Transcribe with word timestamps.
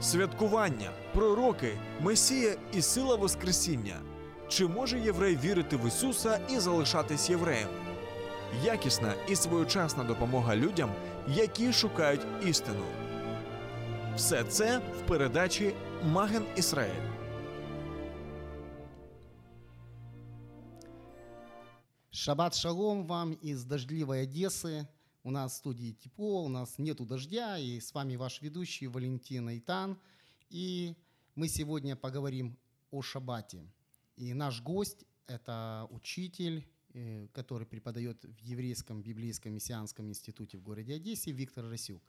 Святкування, 0.00 0.90
пророки, 1.14 1.78
Месія 2.00 2.56
і 2.72 2.82
сила 2.82 3.16
Воскресіння. 3.16 3.96
Чи 4.48 4.66
може 4.66 5.00
єврей 5.00 5.36
вірити 5.36 5.76
в 5.76 5.86
Ісуса 5.88 6.40
і 6.50 6.58
залишатись 6.58 7.30
євреєм? 7.30 7.68
Якісна 8.64 9.14
і 9.28 9.36
своєчасна 9.36 10.04
допомога 10.04 10.56
людям, 10.56 10.90
які 11.28 11.72
шукають 11.72 12.26
істину. 12.46 12.84
Все 14.16 14.44
це 14.44 14.78
в 14.78 15.08
передачі 15.08 15.74
Маген 16.04 16.44
Ісраїль. 16.56 17.16
Шаббат 22.10 22.54
шалом 22.54 23.06
вам 23.06 23.32
из 23.42 23.64
дождливой 23.64 24.22
Одессы. 24.22 24.86
У 25.26 25.30
нас 25.32 25.54
в 25.54 25.56
студии 25.56 25.90
тепло, 25.90 26.44
у 26.44 26.48
нас 26.48 26.78
нету 26.78 27.04
дождя, 27.04 27.58
и 27.58 27.80
с 27.80 27.92
вами 27.92 28.14
ваш 28.14 28.40
ведущий 28.42 28.86
Валентин 28.86 29.48
Айтан. 29.48 29.98
И 30.50 30.94
мы 31.34 31.48
сегодня 31.48 31.96
поговорим 31.96 32.56
о 32.92 33.02
шаббате. 33.02 33.66
И 34.14 34.32
наш 34.34 34.62
гость– 34.62 35.04
это 35.26 35.88
учитель, 35.90 36.64
э, 36.94 37.26
который 37.32 37.66
преподает 37.66 38.24
в 38.24 38.38
Еврейском 38.38 39.02
библейском 39.02 39.52
мессианском 39.52 40.08
институте 40.08 40.58
в 40.58 40.62
городе 40.62 40.94
Одессе, 40.94 41.32
Виктор 41.32 41.68
Расюк. 41.68 42.04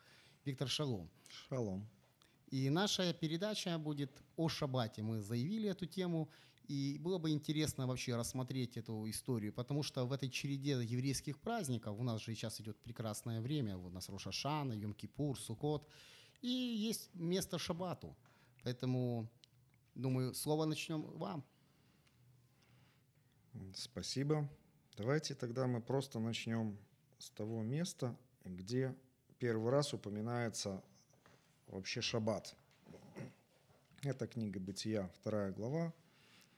Виктор 0.45 0.69
Шалом. 0.69 1.09
Шалом. 1.27 1.89
И 2.51 2.69
наша 2.69 3.11
передача 3.13 3.79
будет 3.79 4.11
о 4.35 4.47
шаббате. 4.47 5.01
Мы 5.01 5.21
заявили 5.21 5.67
эту 5.67 5.87
тему, 5.87 6.29
и 6.67 6.97
было 6.99 7.17
бы 7.17 7.29
интересно 7.29 7.87
вообще 7.87 8.15
рассмотреть 8.15 8.77
эту 8.77 9.09
историю, 9.09 9.53
потому 9.53 9.83
что 9.83 10.05
в 10.05 10.11
этой 10.11 10.29
череде 10.29 10.71
еврейских 10.83 11.39
праздников, 11.39 11.97
у 11.97 12.03
нас 12.03 12.21
же 12.21 12.35
сейчас 12.35 12.59
идет 12.59 12.77
прекрасное 12.77 13.41
время, 13.41 13.77
у 13.77 13.89
нас 13.89 14.09
Рошашана, 14.09 14.73
Йом-Кипур, 14.73 15.37
Сукот, 15.37 15.87
и 16.41 16.47
есть 16.47 17.09
место 17.13 17.57
шаббату. 17.57 18.15
Поэтому, 18.63 19.29
думаю, 19.95 20.33
слово 20.33 20.65
начнем 20.65 21.01
вам. 21.17 21.43
Спасибо. 23.73 24.49
Давайте 24.97 25.35
тогда 25.35 25.67
мы 25.67 25.81
просто 25.81 26.19
начнем 26.19 26.77
с 27.17 27.29
того 27.29 27.63
места, 27.63 28.15
где 28.43 28.95
первый 29.39 29.71
раз 29.71 29.93
упоминается 29.93 30.83
вообще 31.67 32.01
шаббат. 32.01 32.55
Это 34.03 34.27
книга 34.27 34.59
Бытия, 34.59 35.09
вторая 35.15 35.51
глава, 35.51 35.93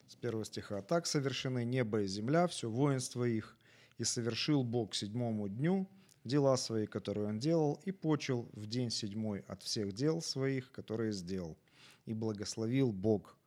с 0.09 0.15
первого 0.15 0.43
стиха. 0.43 0.81
«Так 0.81 1.05
совершены 1.05 1.63
небо 1.63 2.01
и 2.01 2.07
земля, 2.07 2.47
все 2.47 2.69
воинство 2.69 3.23
их, 3.23 3.55
и 3.99 4.03
совершил 4.03 4.63
Бог 4.63 4.95
седьмому 4.95 5.47
дню 5.47 5.87
дела 6.23 6.57
свои, 6.57 6.87
которые 6.87 7.27
он 7.27 7.39
делал, 7.39 7.79
и 7.85 7.91
почил 7.91 8.49
в 8.53 8.65
день 8.65 8.89
седьмой 8.89 9.41
от 9.47 9.61
всех 9.61 9.93
дел 9.93 10.21
своих, 10.21 10.71
которые 10.71 11.11
сделал. 11.11 11.57
И 12.05 12.13
благословил 12.13 12.91
Бог 12.91 13.37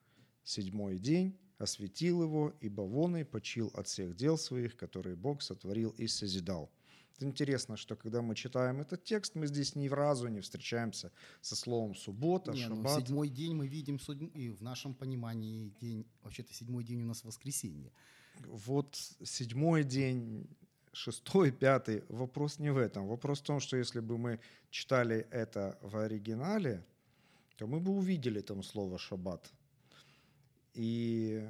седьмой 0.44 0.98
день, 0.98 1.36
осветил 1.58 2.22
его, 2.22 2.54
ибо 2.60 2.82
вон 2.82 3.16
и 3.16 3.24
почил 3.24 3.70
от 3.74 3.88
всех 3.88 4.14
дел 4.14 4.38
своих, 4.38 4.76
которые 4.76 5.16
Бог 5.16 5.42
сотворил 5.42 5.90
и 5.98 6.06
созидал». 6.06 6.70
Интересно, 7.22 7.76
что 7.76 7.96
когда 7.96 8.22
мы 8.22 8.34
читаем 8.34 8.80
этот 8.80 9.04
текст, 9.04 9.34
мы 9.34 9.46
здесь 9.46 9.74
ни 9.76 9.88
разу 9.88 10.28
не 10.28 10.40
встречаемся 10.40 11.10
со 11.40 11.56
словом 11.56 11.94
суббота, 11.94 12.52
Не, 12.52 12.68
ну, 12.68 12.76
шаббат. 12.76 13.00
седьмой 13.00 13.28
день 13.28 13.54
мы 13.54 13.68
видим, 13.68 13.98
и 14.34 14.50
в 14.50 14.62
нашем 14.62 14.94
понимании 14.94 15.72
день, 15.80 16.06
вообще-то 16.22 16.52
седьмой 16.54 16.84
день 16.84 17.02
у 17.02 17.06
нас 17.06 17.24
воскресенье. 17.24 17.92
Вот 18.46 18.96
седьмой 19.22 19.84
день, 19.84 20.48
шестой, 20.92 21.52
пятый, 21.52 22.04
вопрос 22.08 22.58
не 22.58 22.70
в 22.70 22.76
этом. 22.76 23.06
Вопрос 23.06 23.40
в 23.40 23.44
том, 23.44 23.60
что 23.60 23.76
если 23.76 24.00
бы 24.00 24.18
мы 24.18 24.40
читали 24.70 25.26
это 25.30 25.78
в 25.82 25.96
оригинале, 25.96 26.84
то 27.56 27.66
мы 27.66 27.80
бы 27.80 27.92
увидели 27.92 28.40
там 28.40 28.62
слово 28.62 28.98
«шаббат». 28.98 29.52
И 30.74 31.46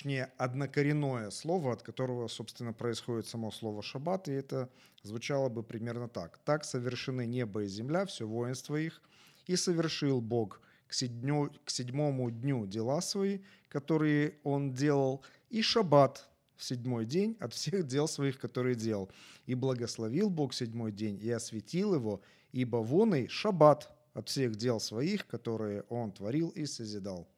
точнее, 0.00 0.32
однокоренное 0.38 1.28
слово, 1.28 1.74
от 1.74 1.82
которого, 1.82 2.26
собственно, 2.28 2.72
происходит 2.72 3.26
само 3.26 3.50
слово 3.50 3.82
«шаббат», 3.82 4.28
и 4.28 4.32
это 4.32 4.70
звучало 5.02 5.50
бы 5.50 5.62
примерно 5.62 6.08
так. 6.08 6.38
«Так 6.38 6.64
совершены 6.64 7.26
небо 7.26 7.64
и 7.64 7.68
земля, 7.68 8.06
все 8.06 8.26
воинство 8.26 8.76
их, 8.76 9.02
и 9.46 9.56
совершил 9.56 10.22
Бог 10.22 10.62
к, 10.88 10.94
седню- 10.94 11.52
к 11.66 11.70
седьмому 11.70 12.30
дню 12.30 12.66
дела 12.66 13.02
свои, 13.02 13.40
которые 13.68 14.38
Он 14.42 14.72
делал, 14.72 15.22
и 15.50 15.60
шаббат 15.60 16.30
в 16.56 16.64
седьмой 16.64 17.04
день 17.04 17.36
от 17.38 17.52
всех 17.52 17.86
дел 17.86 18.08
своих, 18.08 18.38
которые 18.38 18.76
делал. 18.76 19.10
И 19.44 19.54
благословил 19.54 20.30
Бог 20.30 20.54
седьмой 20.54 20.92
день, 20.92 21.20
и 21.22 21.30
осветил 21.30 21.94
его, 21.94 22.22
ибо 22.52 22.78
вон 22.78 23.14
и 23.14 23.26
шаббат 23.28 23.94
от 24.14 24.30
всех 24.30 24.56
дел 24.56 24.80
своих, 24.80 25.26
которые 25.26 25.82
Он 25.90 26.10
творил 26.10 26.48
и 26.48 26.64
созидал». 26.64 27.28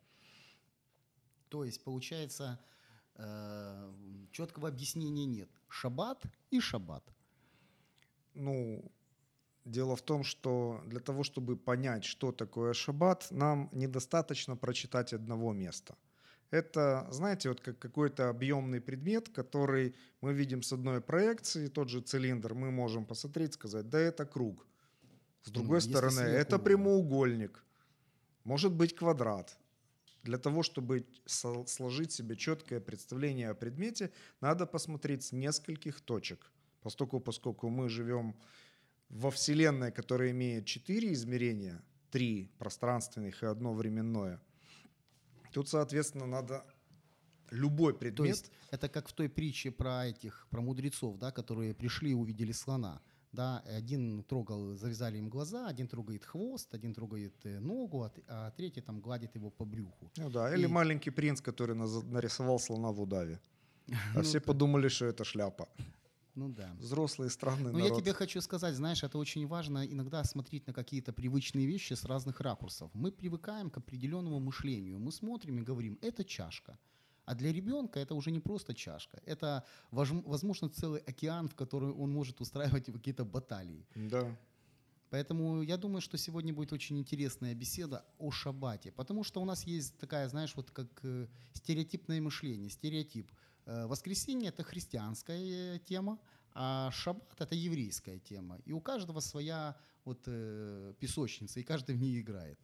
То 1.52 1.64
есть, 1.64 1.84
получается, 1.84 2.58
э, 3.16 3.92
четкого 4.30 4.68
объяснения 4.68 5.26
нет. 5.26 5.50
Шаббат 5.68 6.22
и 6.50 6.60
шаббат. 6.60 7.04
Ну, 8.32 8.90
дело 9.66 9.94
в 9.94 10.00
том, 10.00 10.24
что 10.24 10.80
для 10.86 11.00
того, 11.00 11.22
чтобы 11.24 11.58
понять, 11.58 12.04
что 12.04 12.32
такое 12.32 12.72
шаббат, 12.72 13.26
нам 13.30 13.68
недостаточно 13.72 14.56
прочитать 14.56 15.12
одного 15.12 15.52
места. 15.52 15.94
Это, 16.50 17.06
знаете, 17.10 17.50
вот 17.50 17.60
как 17.60 17.78
какой-то 17.78 18.30
объемный 18.30 18.80
предмет, 18.80 19.28
который 19.28 19.94
мы 20.22 20.32
видим 20.32 20.62
с 20.62 20.72
одной 20.72 21.02
проекции, 21.02 21.68
тот 21.68 21.90
же 21.90 22.00
цилиндр, 22.00 22.54
мы 22.54 22.70
можем 22.70 23.04
посмотреть, 23.04 23.52
сказать, 23.52 23.90
да 23.90 23.98
это 23.98 24.24
круг. 24.24 24.66
С 25.42 25.48
Ну, 25.48 25.52
другой 25.52 25.80
если 25.80 25.90
стороны, 25.90 26.20
это 26.20 26.58
прямоугольник, 26.58 27.62
может 28.44 28.72
быть 28.72 28.96
квадрат. 28.96 29.58
Для 30.22 30.38
того, 30.38 30.62
чтобы 30.62 31.06
сложить 31.26 32.12
себе 32.12 32.36
четкое 32.36 32.80
представление 32.80 33.50
о 33.50 33.54
предмете, 33.54 34.12
надо 34.40 34.66
посмотреть 34.66 35.24
с 35.24 35.32
нескольких 35.32 36.00
точек. 36.00 36.52
Поскольку, 36.80 37.20
поскольку 37.20 37.68
мы 37.68 37.88
живем 37.88 38.36
во 39.08 39.30
Вселенной, 39.30 39.90
которая 39.90 40.30
имеет 40.30 40.66
четыре 40.66 41.12
измерения, 41.12 41.82
три 42.10 42.52
пространственных 42.58 43.42
и 43.42 43.46
одно 43.46 43.74
временное, 43.74 44.40
тут, 45.52 45.68
соответственно, 45.68 46.26
надо 46.26 46.64
любой 47.50 47.94
предмет... 47.94 48.16
То 48.16 48.24
есть 48.24 48.50
это 48.70 48.88
как 48.88 49.08
в 49.08 49.12
той 49.12 49.28
притче 49.28 49.70
про 49.70 50.06
этих, 50.06 50.46
про 50.50 50.60
мудрецов, 50.60 51.18
да, 51.18 51.30
которые 51.32 51.74
пришли 51.74 52.10
и 52.10 52.14
увидели 52.14 52.52
слона. 52.52 53.00
Да, 53.32 53.60
один 53.78 54.22
трогал, 54.24 54.74
завязали 54.76 55.16
им 55.18 55.30
глаза, 55.30 55.66
один 55.68 55.88
трогает 55.88 56.24
хвост, 56.24 56.74
один 56.74 56.92
трогает 56.94 57.34
э, 57.46 57.60
ногу, 57.60 58.02
а, 58.04 58.10
а 58.28 58.50
третий 58.50 58.82
там 58.82 59.00
гладит 59.00 59.34
его 59.36 59.50
по 59.50 59.64
брюху. 59.64 60.10
Ну 60.18 60.30
да, 60.30 60.54
или 60.54 60.64
И- 60.64 60.66
маленький 60.66 61.10
принц, 61.10 61.40
который 61.40 61.74
нарисовал 61.74 62.58
слона 62.58 62.90
в 62.92 63.00
удаве. 63.00 63.40
А 63.88 63.92
Ну 64.16 64.22
все 64.22 64.38
да. 64.38 64.44
подумали, 64.46 64.88
что 64.88 65.06
это 65.06 65.24
шляпа. 65.24 65.66
Ну 66.34 66.48
да. 66.48 66.74
Взрослый 66.78 67.30
странный 67.30 67.72
Но 67.72 67.78
я 67.78 67.84
народ. 67.84 68.00
тебе 68.02 68.12
хочу 68.14 68.40
сказать, 68.42 68.74
знаешь, 68.74 69.02
это 69.02 69.18
очень 69.18 69.46
важно 69.46 69.84
иногда 69.86 70.24
смотреть 70.24 70.66
на 70.66 70.72
какие-то 70.72 71.12
привычные 71.12 71.66
вещи 71.66 71.94
с 71.94 72.04
разных 72.04 72.40
ракурсов. 72.40 72.90
Мы 72.94 73.12
привыкаем 73.12 73.70
к 73.70 73.78
определенному 73.78 74.40
мышлению. 74.40 74.98
Мы 74.98 75.10
смотрим 75.12 75.58
и 75.58 75.62
говорим, 75.62 75.98
это 76.02 76.24
чашка. 76.24 76.78
А 77.32 77.34
для 77.34 77.50
ребенка 77.50 77.98
это 77.98 78.14
уже 78.14 78.30
не 78.30 78.40
просто 78.40 78.74
чашка. 78.74 79.22
Это, 79.24 79.64
возможно, 79.90 80.68
целый 80.68 81.00
океан, 81.00 81.48
в 81.48 81.54
который 81.54 81.90
он 81.90 82.12
может 82.12 82.40
устраивать 82.42 82.84
какие-то 82.92 83.24
баталии. 83.24 83.86
Да. 83.94 84.36
Поэтому 85.08 85.62
я 85.62 85.78
думаю, 85.78 86.02
что 86.02 86.18
сегодня 86.18 86.52
будет 86.52 86.74
очень 86.74 86.98
интересная 86.98 87.54
беседа 87.54 88.04
о 88.18 88.30
шаббате. 88.30 88.92
Потому 88.92 89.24
что 89.24 89.40
у 89.40 89.46
нас 89.46 89.66
есть 89.66 89.96
такая, 89.98 90.28
знаешь, 90.28 90.54
вот 90.56 90.70
как 90.70 90.88
э, 91.04 91.26
стереотипное 91.54 92.20
мышление, 92.20 92.68
стереотип. 92.68 93.32
Э, 93.64 93.86
Воскресенье– 93.86 94.48
это 94.50 94.62
христианская 94.62 95.78
тема, 95.78 96.18
а 96.52 96.90
шаббат– 96.90 97.34
это 97.40 97.54
еврейская 97.54 98.18
тема. 98.18 98.58
И 98.66 98.72
у 98.72 98.80
каждого 98.80 99.20
своя 99.20 99.74
вот, 100.04 100.20
э, 100.26 100.92
песочница, 101.00 101.60
и 101.60 101.62
каждый 101.62 101.94
в 101.94 101.98
ней 101.98 102.20
играет. 102.20 102.58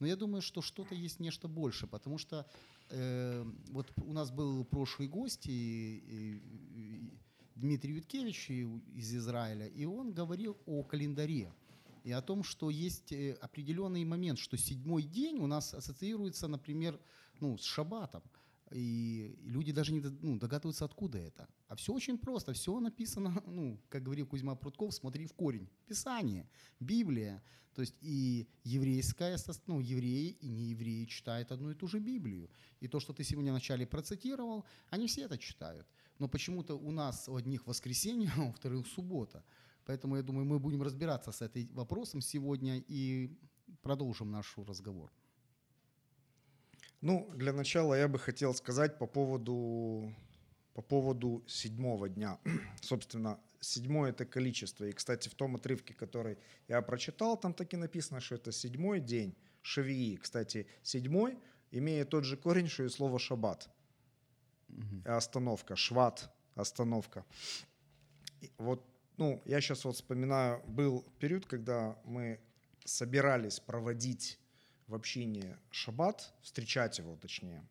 Но 0.00 0.06
я 0.06 0.16
думаю, 0.16 0.42
что 0.42 0.60
что-то 0.62 0.94
есть 0.94 1.20
нечто 1.20 1.48
больше, 1.48 1.86
потому 1.86 2.18
что 2.18 2.46
э, 2.90 3.44
вот 3.70 3.92
у 3.96 4.12
нас 4.12 4.30
был 4.30 4.64
прошлый 4.64 5.08
гость, 5.08 5.46
и, 5.46 5.50
и- 5.50 6.42
и 6.74 7.10
Дмитрий 7.54 7.94
Юткевич 7.94 8.50
из 8.50 9.14
Израиля, 9.14 9.66
и 9.68 9.84
он 9.84 10.12
говорил 10.12 10.56
о 10.66 10.82
календаре 10.82 11.52
и 12.02 12.10
о 12.12 12.20
том, 12.20 12.42
что 12.44 12.68
есть 12.70 13.12
э, 13.12 13.32
определенный 13.40 14.04
момент, 14.04 14.38
что 14.38 14.56
седьмой 14.56 15.02
день 15.04 15.38
у 15.38 15.46
нас 15.46 15.72
ассоциируется, 15.72 16.48
например, 16.48 16.98
ну, 17.40 17.56
с 17.56 17.64
шаббатом. 17.64 18.22
И 18.74 19.38
люди 19.44 19.70
даже 19.70 19.92
не 19.92 20.00
ну, 20.00 20.36
догадываются, 20.36 20.84
откуда 20.84 21.18
это. 21.18 21.48
А 21.68 21.76
все 21.76 21.92
очень 21.92 22.18
просто. 22.18 22.52
Все 22.52 22.80
написано, 22.80 23.40
ну, 23.46 23.80
как 23.88 24.02
говорил 24.02 24.26
Кузьма 24.26 24.56
Прутков, 24.56 24.92
смотри 24.92 25.26
в 25.26 25.32
корень. 25.32 25.68
Писание, 25.86 26.48
Библия. 26.80 27.40
То 27.72 27.82
есть 27.82 27.94
и 28.00 28.48
еврейская, 28.64 29.38
ну, 29.68 29.78
евреи 29.78 30.36
и 30.40 30.48
неевреи 30.48 31.04
читают 31.04 31.52
одну 31.52 31.70
и 31.70 31.74
ту 31.74 31.86
же 31.86 32.00
Библию. 32.00 32.50
И 32.80 32.88
то, 32.88 32.98
что 32.98 33.12
ты 33.12 33.22
сегодня 33.22 33.52
вначале 33.52 33.86
процитировал, 33.86 34.64
они 34.90 35.06
все 35.06 35.22
это 35.22 35.38
читают. 35.38 35.86
Но 36.18 36.26
почему-то 36.28 36.74
у 36.74 36.90
нас 36.90 37.28
у 37.28 37.36
одних 37.36 37.68
воскресенье, 37.68 38.32
а 38.36 38.42
у 38.42 38.52
вторых 38.52 38.88
суббота. 38.88 39.44
Поэтому 39.84 40.16
я 40.16 40.22
думаю, 40.22 40.46
мы 40.46 40.58
будем 40.58 40.82
разбираться 40.82 41.30
с 41.30 41.42
этим 41.42 41.72
вопросом 41.74 42.20
сегодня 42.20 42.82
и 42.88 43.30
продолжим 43.82 44.32
наш 44.32 44.58
разговор. 44.58 45.12
Ну, 47.04 47.30
для 47.34 47.52
начала 47.52 47.92
я 47.92 48.08
бы 48.08 48.18
хотел 48.18 48.54
сказать 48.54 48.98
по 48.98 49.06
поводу, 49.06 50.10
по 50.72 50.80
поводу 50.80 51.44
седьмого 51.46 52.08
дня. 52.08 52.38
Собственно, 52.80 53.38
седьмое– 53.60 54.10
это 54.12 54.24
количество. 54.24 54.86
И, 54.86 54.92
кстати, 54.92 55.28
в 55.28 55.34
том 55.34 55.54
отрывке, 55.56 55.92
который 55.92 56.38
я 56.66 56.80
прочитал, 56.80 57.36
там 57.36 57.52
таки 57.52 57.76
написано, 57.76 58.20
что 58.20 58.36
это 58.36 58.52
седьмой 58.52 59.00
день 59.00 59.36
Шавии. 59.60 60.16
Кстати, 60.16 60.66
седьмой 60.82 61.38
имеет 61.72 62.08
тот 62.08 62.24
же 62.24 62.38
корень, 62.38 62.68
что 62.68 62.84
и 62.84 62.88
слово 62.88 63.18
«шаббат». 63.18 63.68
Остановка, 65.04 65.76
шват, 65.76 66.34
остановка. 66.54 67.26
И 68.40 68.50
вот, 68.56 68.82
ну, 69.18 69.42
я 69.44 69.60
сейчас 69.60 69.84
вот 69.84 69.96
вспоминаю, 69.96 70.62
был 70.66 71.04
период, 71.18 71.44
когда 71.44 71.98
мы 72.06 72.40
собирались 72.86 73.60
проводить 73.60 74.38
в 74.86 74.94
общине 74.94 75.58
шаббат, 75.70 76.32
встречать 76.42 76.98
его 76.98 77.16
точнее, 77.16 77.64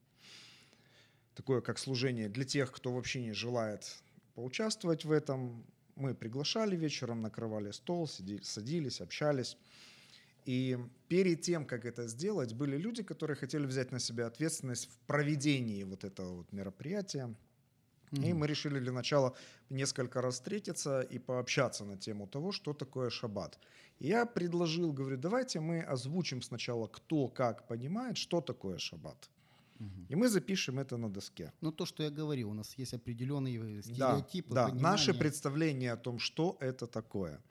такое 1.35 1.61
как 1.61 1.77
служение 1.77 2.29
для 2.29 2.45
тех, 2.45 2.71
кто 2.71 2.93
в 2.93 2.97
общине 2.97 3.33
желает 3.33 4.01
поучаствовать 4.35 5.05
в 5.05 5.11
этом. 5.11 5.65
Мы 5.95 6.15
приглашали 6.15 6.75
вечером, 6.75 7.21
накрывали 7.21 7.71
стол, 7.71 8.07
сиди- 8.07 8.41
садились, 8.41 9.01
общались. 9.01 9.57
И 10.45 10.77
перед 11.07 11.41
тем, 11.41 11.65
как 11.65 11.85
это 11.85 12.07
сделать, 12.07 12.53
были 12.53 12.77
люди, 12.77 13.03
которые 13.03 13.37
хотели 13.37 13.65
взять 13.65 13.91
на 13.91 13.99
себя 13.99 14.27
ответственность 14.27 14.89
в 14.89 14.97
проведении 15.07 15.83
вот 15.83 16.03
этого 16.03 16.37
вот 16.37 16.51
мероприятия. 16.51 17.33
И 18.13 18.33
мы 18.33 18.47
решили 18.47 18.79
для 18.79 18.91
начала 18.91 19.33
несколько 19.69 20.21
раз 20.21 20.35
встретиться 20.35 21.01
и 21.01 21.19
пообщаться 21.19 21.85
на 21.85 21.97
тему 21.97 22.27
того, 22.27 22.51
что 22.51 22.73
такое 22.73 23.09
шаббат. 23.09 23.59
И 23.99 24.07
я 24.07 24.25
предложил, 24.25 24.93
говорю, 24.93 25.17
давайте 25.17 25.59
мы 25.59 25.81
озвучим 25.81 26.41
сначала, 26.41 26.87
кто 26.87 27.27
как 27.27 27.67
понимает, 27.67 28.17
что 28.17 28.41
такое 28.41 28.77
шаббат. 28.77 29.29
И 30.09 30.15
мы 30.15 30.29
запишем 30.29 30.79
это 30.79 30.97
на 30.97 31.09
доске. 31.09 31.51
Ну, 31.61 31.71
то, 31.71 31.85
что 31.85 32.03
я 32.03 32.09
говорил, 32.09 32.51
у 32.51 32.53
нас 32.53 32.77
есть 32.77 32.93
определенные 32.93 33.59
Да, 33.59 33.81
стереотипы, 33.81 34.53
да, 34.53 34.63
понимание. 34.65 34.83
наше 34.83 35.13
представление 35.13 35.91
о 35.91 35.97
том, 35.97 36.19
что 36.19 36.55
это 36.61 36.87
такое. 36.87 37.41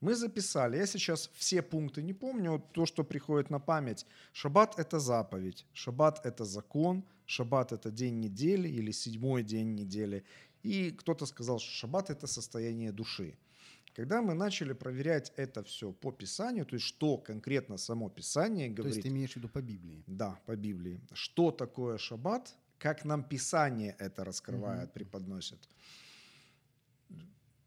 Мы 0.00 0.14
записали, 0.14 0.78
я 0.78 0.86
сейчас 0.86 1.30
все 1.34 1.60
пункты 1.62 2.02
не 2.02 2.14
помню, 2.14 2.62
то, 2.72 2.86
что 2.86 3.04
приходит 3.04 3.50
на 3.50 3.60
память. 3.60 4.06
Шаббат– 4.32 4.78
это 4.78 4.98
заповедь, 4.98 5.66
шаббат– 5.74 6.20
это 6.24 6.44
закон, 6.44 7.04
шаббат– 7.26 7.72
это 7.72 7.90
день 7.90 8.18
недели 8.20 8.66
или 8.68 8.92
седьмой 8.92 9.42
день 9.42 9.74
недели. 9.74 10.24
И 10.62 10.90
кто-то 10.90 11.26
сказал, 11.26 11.58
что 11.58 11.70
шаббат– 11.70 12.10
это 12.10 12.26
состояние 12.26 12.92
души. 12.92 13.34
Когда 13.94 14.22
мы 14.22 14.34
начали 14.34 14.72
проверять 14.72 15.32
это 15.36 15.62
все 15.62 15.92
по 15.92 16.12
Писанию, 16.12 16.64
то 16.64 16.74
есть 16.76 16.86
что 16.86 17.18
конкретно 17.18 17.76
само 17.76 18.08
Писание 18.08 18.68
То 18.68 18.74
говорит, 18.76 18.96
есть 18.96 19.02
ты 19.02 19.08
имеешь 19.08 19.32
в 19.32 19.36
виду 19.36 19.48
по 19.48 19.60
Библии? 19.60 20.02
да, 20.06 20.38
по 20.46 20.56
Библии. 20.56 20.98
Что 21.12 21.50
такое 21.50 21.98
шаббат? 21.98 22.54
Как 22.78 23.04
нам 23.04 23.22
Писание 23.22 23.94
это 23.98 24.24
раскрывает, 24.24 24.84
Мгм. 24.88 24.92
преподносит. 24.94 25.58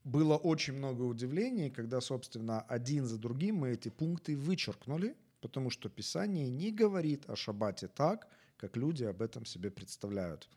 Было 0.04 0.36
очень 0.36 0.74
много 0.74 1.04
удивлений, 1.04 1.70
когда, 1.70 2.02
собственно, 2.02 2.62
один 2.62 3.06
за 3.06 3.18
другим 3.18 3.58
мы 3.58 3.72
эти 3.72 3.90
пункты 3.90 4.36
вычеркнули, 4.36 5.16
потому 5.42 5.70
что 5.70 5.90
Писание 5.90 6.50
не 6.50 6.72
говорит 6.72 7.30
о 7.30 7.36
шаббате 7.36 7.88
так, 7.88 8.28
как 8.58 8.76
люди 8.76 9.06
об 9.06 9.22
этом 9.22 9.46
себе 9.46 9.72
представляют. 9.72 10.50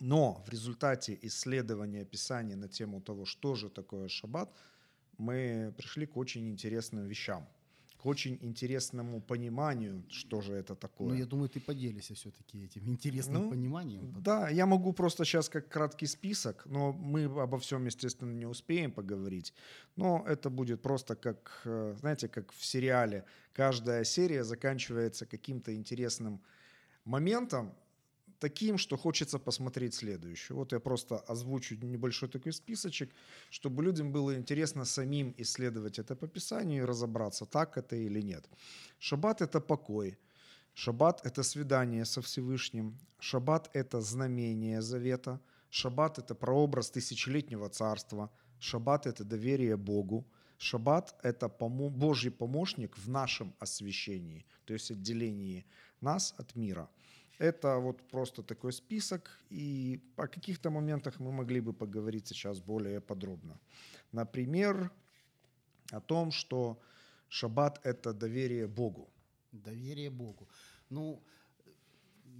Но 0.00 0.42
в 0.46 0.50
результате 0.50 1.18
исследования 1.22 2.04
Писания 2.04 2.56
на 2.56 2.68
тему 2.68 3.00
того, 3.00 3.24
что 3.24 3.54
же 3.54 3.68
такое 3.70 4.08
шаббат, 4.08 4.50
мы 5.18 5.74
пришли 5.76 6.06
к 6.06 6.16
очень 6.16 6.48
интересным 6.48 7.06
вещам, 7.06 7.48
очень 8.06 8.38
интересному 8.40 9.20
пониманию, 9.20 10.02
что 10.08 10.40
же 10.40 10.52
это 10.54 10.74
такое. 10.74 11.08
Ну, 11.08 11.14
я 11.14 11.26
думаю, 11.26 11.48
ты 11.48 11.60
поделишься 11.60 12.14
все-таки 12.14 12.64
этим 12.64 12.88
интересным 12.88 13.42
Ну, 13.42 13.50
пониманием. 13.50 14.14
Да, 14.22 14.48
я 14.48 14.66
могу 14.66 14.92
просто 14.92 15.24
сейчас 15.24 15.48
как 15.48 15.68
краткий 15.68 16.06
список, 16.06 16.66
но 16.66 16.92
мы 16.92 17.24
обо 17.24 17.58
всем, 17.58 17.86
естественно, 17.86 18.32
не 18.32 18.46
успеем 18.46 18.92
поговорить. 18.92 19.52
Но 19.96 20.24
это 20.26 20.50
будет 20.50 20.82
просто 20.82 21.16
как, 21.16 21.62
э, 21.64 21.94
знаете, 22.00 22.28
как 22.28 22.52
в 22.52 22.64
сериале. 22.64 23.24
Каждая 23.52 24.04
серия 24.04 24.44
заканчивается 24.44 25.26
каким-то 25.26 25.74
интересным 25.74 26.40
моментом, 27.04 27.72
таким, 28.38 28.78
что 28.78 28.96
хочется 28.96 29.38
посмотреть 29.38 29.94
следующую. 29.94 30.56
Вот 30.56 30.72
я 30.72 30.80
просто 30.80 31.18
озвучу 31.18 31.76
небольшой 31.76 32.28
такой 32.28 32.52
списочек, 32.52 33.10
чтобы 33.50 33.82
людям 33.82 34.12
было 34.12 34.34
интересно 34.34 34.84
самим 34.84 35.34
исследовать 35.38 35.98
это 35.98 36.16
по 36.16 36.26
Писанию 36.26 36.82
и 36.82 36.86
разобраться, 36.86 37.46
так 37.46 37.76
это 37.78 37.96
или 37.96 38.22
нет. 38.22 38.48
Шаббат– 38.98 39.40
это 39.42 39.60
покой. 39.60 40.18
Шаббат– 40.74 41.20
это 41.26 41.42
свидание 41.42 42.04
со 42.04 42.20
Всевышним. 42.20 42.98
Шаббат– 43.18 43.70
это 43.72 44.00
знамение 44.00 44.82
завета. 44.82 45.40
Шаббат– 45.70 46.18
это 46.20 46.34
прообраз 46.34 46.90
тысячелетнего 46.90 47.68
царства. 47.68 48.30
Шаббат– 48.58 49.06
это 49.08 49.24
доверие 49.24 49.76
Богу. 49.76 50.26
Шаббат– 50.58 51.14
это 51.22 51.48
Божий 51.48 52.30
помощник 52.30 52.96
в 52.98 53.08
нашем 53.08 53.54
освящении, 53.58 54.46
то 54.64 54.72
есть 54.72 54.90
отделении 54.90 55.66
нас 56.00 56.34
от 56.38 56.56
мира. 56.56 56.88
Это 57.38 57.78
вот 57.78 58.02
просто 58.08 58.42
такой 58.42 58.72
список, 58.72 59.30
и 59.50 60.00
о 60.16 60.26
каких-то 60.26 60.70
моментах 60.70 61.20
мы 61.20 61.32
могли 61.32 61.60
бы 61.60 61.72
поговорить 61.72 62.26
сейчас 62.28 62.60
более 62.60 63.00
подробно. 63.00 63.60
Например, 64.12 64.90
о 65.92 66.00
том, 66.00 66.30
что 66.32 66.80
шаббат– 67.28 67.80
это 67.84 68.12
доверие 68.14 68.66
Богу. 68.66 69.10
Доверие 69.52 70.10
Богу. 70.10 70.48
Ну, 70.90 71.22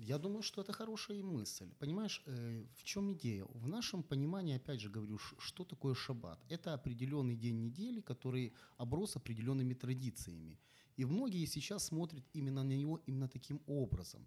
я 0.07 0.19
думаю, 0.19 0.43
что 0.43 0.63
это 0.63 0.73
хорошая 0.73 1.23
мысль. 1.23 1.69
Понимаешь, 1.79 2.23
э, 2.27 2.65
в 2.77 2.83
чем 2.85 3.13
идея? 3.13 3.45
В 3.55 3.67
нашем 3.67 4.03
понимании, 4.03 4.57
опять 4.57 4.81
же 4.81 4.89
говорю, 4.89 5.19
что 5.19 5.65
такое 5.65 5.95
шаббат? 5.95 6.39
Это 6.49 6.75
определенный 6.75 7.37
день 7.37 7.61
недели, 7.61 8.01
который 8.01 8.53
оброс 8.79 9.17
определенными 9.17 9.75
традициями. 9.75 10.59
И 10.97 11.05
многие 11.05 11.47
сейчас 11.47 11.87
смотрят 11.87 12.25
именно 12.35 12.63
на 12.63 12.77
него 12.77 13.01
именно 13.07 13.29
таким 13.29 13.61
образом. 13.67 14.27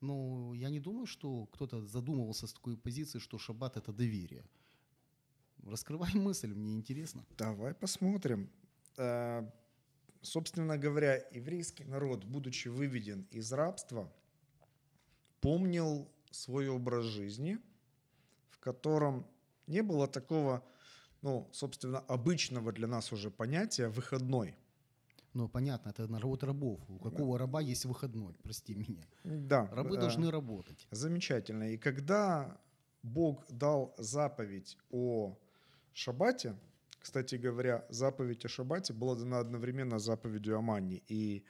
Но 0.00 0.54
я 0.54 0.70
не 0.70 0.80
думаю, 0.80 1.06
что 1.06 1.46
кто-то 1.46 1.86
задумывался 1.86 2.46
с 2.46 2.52
такой 2.52 2.76
позиции, 2.76 3.18
что 3.18 3.38
шаббат– 3.38 3.76
это 3.76 3.92
доверие. 3.92 4.44
Раскрывай 5.62 6.14
мысль, 6.14 6.54
мне 6.54 6.74
интересно. 6.74 7.24
Давай 7.36 7.74
посмотрим. 7.74 8.50
Э, 8.96 9.46
Собственно 10.22 10.76
говоря, 10.76 11.24
еврейский 11.30 11.84
народ, 11.84 12.24
будучи 12.24 12.68
выведен 12.68 13.26
из 13.30 13.50
рабства, 13.52 14.12
помнил 15.40 16.10
свой 16.30 16.68
образ 16.68 17.06
жизни, 17.06 17.58
в 18.50 18.58
котором 18.58 19.26
не 19.66 19.82
было 19.82 20.06
такого, 20.06 20.62
ну, 21.22 21.48
собственно, 21.52 22.00
обычного 22.00 22.70
для 22.72 22.86
нас 22.86 23.12
уже 23.12 23.30
понятия 23.30 23.88
«выходной». 23.88 24.54
Ну, 25.34 25.48
понятно, 25.48 25.90
это 25.90 26.08
народ 26.08 26.42
рабов. 26.42 26.80
У 26.88 26.98
какого 26.98 27.38
раба 27.38 27.60
есть 27.60 27.84
выходной? 27.84 28.34
Прости 28.42 28.74
меня. 28.74 29.04
Да, 29.24 29.68
Рабы 29.72 29.96
э, 29.96 30.00
должны 30.00 30.30
работать. 30.30 30.88
Замечательно. 30.90 31.72
И 31.72 31.76
когда 31.76 32.58
Бог 33.02 33.44
дал 33.48 33.94
заповедь 33.98 34.76
о 34.90 35.38
шаббате, 35.92 36.56
кстати 36.98 37.36
говоря, 37.36 37.84
заповедь 37.88 38.44
о 38.44 38.48
шаббате 38.48 38.92
была 38.92 39.14
дана 39.14 39.38
одновременно 39.38 39.98
заповедью 39.98 40.58
о 40.58 40.60
манне. 40.60 41.02
И 41.08 41.44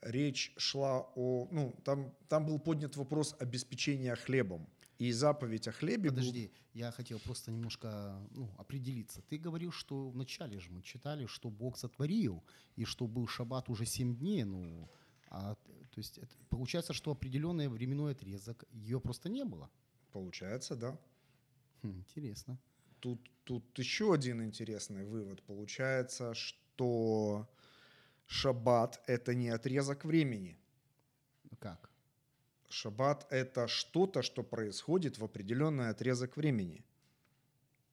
речь 0.00 0.54
шла 0.56 1.00
о... 1.16 1.48
Ну, 1.50 1.74
там, 1.84 2.14
там 2.28 2.46
был 2.46 2.58
поднят 2.58 2.96
вопрос 2.96 3.36
обеспечения 3.40 4.14
хлебом. 4.14 4.68
И 4.98 5.12
заповедь 5.12 5.68
о 5.68 5.72
хлебе... 5.72 6.10
был- 6.10 6.16
Подожди, 6.16 6.52
я 6.72 6.92
хотел 6.92 7.18
просто 7.18 7.50
немножко 7.50 8.16
ну, 8.30 8.48
определиться. 8.58 9.22
Ты 9.22 9.38
говорил, 9.38 9.72
что 9.72 10.08
вначале 10.10 10.60
же 10.60 10.70
мы 10.70 10.82
читали, 10.82 11.26
что 11.26 11.50
Бог 11.50 11.76
сотворил, 11.76 12.44
и 12.76 12.84
что 12.84 13.06
был 13.06 13.26
шаббат 13.26 13.68
уже 13.68 13.86
семь 13.86 14.14
дней. 14.16 14.44
Ну, 14.44 14.88
а, 15.28 15.54
то 15.54 15.98
есть 15.98 16.18
это, 16.18 16.36
получается, 16.48 16.92
что 16.92 17.10
определенный 17.10 17.68
временной 17.68 18.12
отрезок, 18.12 18.64
ее 18.70 19.00
просто 19.00 19.28
не 19.28 19.44
было. 19.44 19.68
Получается, 20.12 20.76
да. 20.76 20.98
Хм, 21.82 21.98
интересно. 21.98 22.58
Тут, 23.00 23.30
тут 23.44 23.78
еще 23.78 24.14
один 24.14 24.42
интересный 24.42 25.04
вывод. 25.04 25.42
Получается, 25.42 26.34
что 26.34 27.48
шаббат– 28.26 29.02
это 29.06 29.34
не 29.34 29.48
отрезок 29.50 30.04
времени. 30.04 30.56
Как? 31.58 31.90
Шаббат– 32.74 33.24
это 33.30 33.68
что-то, 33.68 34.22
что 34.22 34.42
происходит 34.42 35.18
в 35.18 35.24
определенный 35.24 35.90
отрезок 35.90 36.36
времени. 36.36 36.84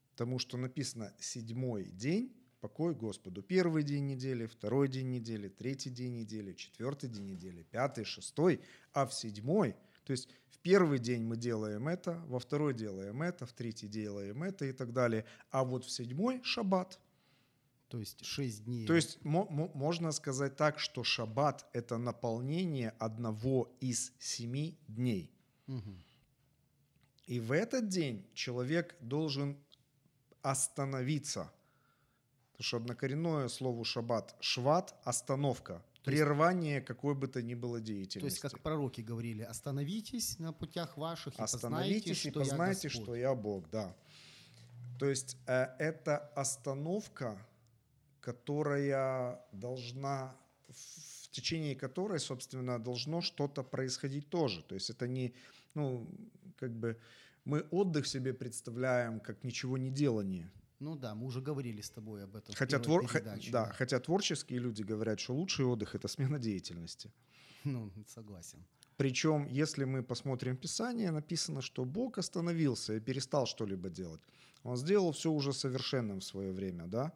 Потому 0.09 0.39
что 0.39 0.57
написано 0.57 1.13
«седьмой 1.19 1.85
день, 1.91 2.35
покой 2.61 2.95
Господу». 2.95 3.43
Первый 3.43 3.83
день 3.83 4.07
недели, 4.07 4.47
второй 4.47 4.87
день 4.87 5.11
недели, 5.11 5.49
третий 5.49 5.91
день 5.91 6.15
недели, 6.15 6.53
четвертый 6.53 7.09
день 7.09 7.27
недели, 7.27 7.61
пятый, 7.61 8.05
шестой, 8.05 8.59
а 8.91 9.05
в 9.05 9.13
седьмой– 9.13 9.75
то 10.03 10.13
есть 10.13 10.27
в 10.49 10.57
первый 10.57 10.97
день 10.97 11.23
мы 11.23 11.37
делаем 11.37 11.87
это, 11.87 12.19
во 12.25 12.39
второй 12.39 12.73
делаем 12.73 13.21
это, 13.21 13.45
в 13.45 13.53
третий 13.53 13.87
делаем 13.87 14.41
это 14.41 14.65
и 14.65 14.73
так 14.73 14.93
далее. 14.93 15.25
А 15.51 15.63
вот 15.63 15.85
в 15.85 15.91
седьмой– 15.91 16.41
шаббат. 16.43 16.99
То 17.91 17.99
есть 17.99 18.23
шесть 18.23 18.63
дней. 18.63 18.87
То 18.87 18.95
есть 18.95 19.19
можно 19.21 20.13
сказать 20.13 20.55
так, 20.55 20.79
что 20.79 21.03
шаббат– 21.03 21.65
это 21.73 21.97
наполнение 21.97 22.91
одного 22.99 23.69
из 23.81 24.13
семи 24.17 24.77
дней. 24.87 25.29
Мгм. 25.67 26.01
И 27.25 27.41
в 27.41 27.51
этот 27.51 27.89
день 27.89 28.25
человек 28.33 28.95
должен 29.01 29.57
остановиться. 30.41 31.51
Потому 32.53 32.63
что 32.65 32.77
однокоренное 32.77 33.49
слово 33.49 33.83
шаббат– 33.83 34.37
шват– 34.39 34.95
остановка, 35.03 35.83
То 36.03 36.11
есть- 36.11 36.23
прервание 36.23 36.79
какой 36.79 37.13
бы 37.13 37.27
то 37.27 37.41
ни 37.41 37.55
было 37.55 37.81
деятельности. 37.81 38.19
То 38.19 38.25
есть, 38.25 38.39
как 38.39 38.63
пророки 38.63 39.01
говорили, 39.01 39.41
остановитесь 39.41 40.39
на 40.39 40.53
путях 40.53 40.95
ваших 40.95 41.37
и 41.37 41.41
Остановитесь 41.41 42.03
познайте, 42.03 42.11
и 42.11 42.31
что 42.31 42.39
познайте, 42.39 42.87
я 42.87 42.89
Господь. 42.89 43.03
что 43.03 43.15
я 43.15 43.35
Бог, 43.35 43.69
да. 43.69 43.93
То 44.97 45.09
есть 45.09 45.35
э, 45.47 45.67
это 45.79 46.19
остановка, 46.35 47.37
которая 48.21 49.39
должна, 49.51 50.35
в 50.69 51.29
течение 51.31 51.75
которой, 51.75 52.19
собственно, 52.19 52.79
должно 52.79 53.21
что-то 53.21 53.63
происходить 53.63 54.29
тоже. 54.29 54.63
То 54.63 54.75
есть 54.75 54.89
это 54.89 55.07
не, 55.07 55.33
ну, 55.73 56.07
как 56.57 56.71
бы 56.71 56.97
мы 57.45 57.61
отдых 57.71 58.07
себе 58.07 58.33
представляем 58.33 59.19
как 59.19 59.43
ничего 59.43 59.77
не 59.77 59.89
делание. 59.91 60.49
Ну 60.79 60.95
да, 60.95 61.13
мы 61.13 61.25
уже 61.25 61.41
говорили 61.41 61.81
с 61.81 61.89
тобой 61.89 62.23
об 62.23 62.35
этом. 62.35 62.55
Хотя, 62.55 62.79
твор- 62.79 63.07
передаче, 63.07 63.51
да, 63.51 63.71
хотя 63.77 63.99
творческие 63.99 64.59
люди 64.59 64.83
говорят, 64.83 65.19
что 65.19 65.33
лучший 65.33 65.65
отдых– 65.65 65.95
это 65.95 66.07
смена 66.07 66.39
деятельности. 66.39 67.11
Ну, 67.63 67.91
согласен. 68.07 68.65
Причем, 68.97 69.47
если 69.47 69.85
мы 69.85 70.01
посмотрим 70.01 70.57
Писание, 70.57 71.11
написано, 71.11 71.61
что 71.61 71.85
Бог 71.85 72.17
остановился 72.17 72.93
и 72.95 72.99
перестал 72.99 73.45
что-либо 73.45 73.89
делать. 73.89 74.21
Он 74.63 74.77
сделал 74.77 75.11
все 75.11 75.31
уже 75.31 75.53
совершенным 75.53 76.19
в 76.19 76.23
свое 76.23 76.51
время, 76.51 76.87
да? 76.87 77.11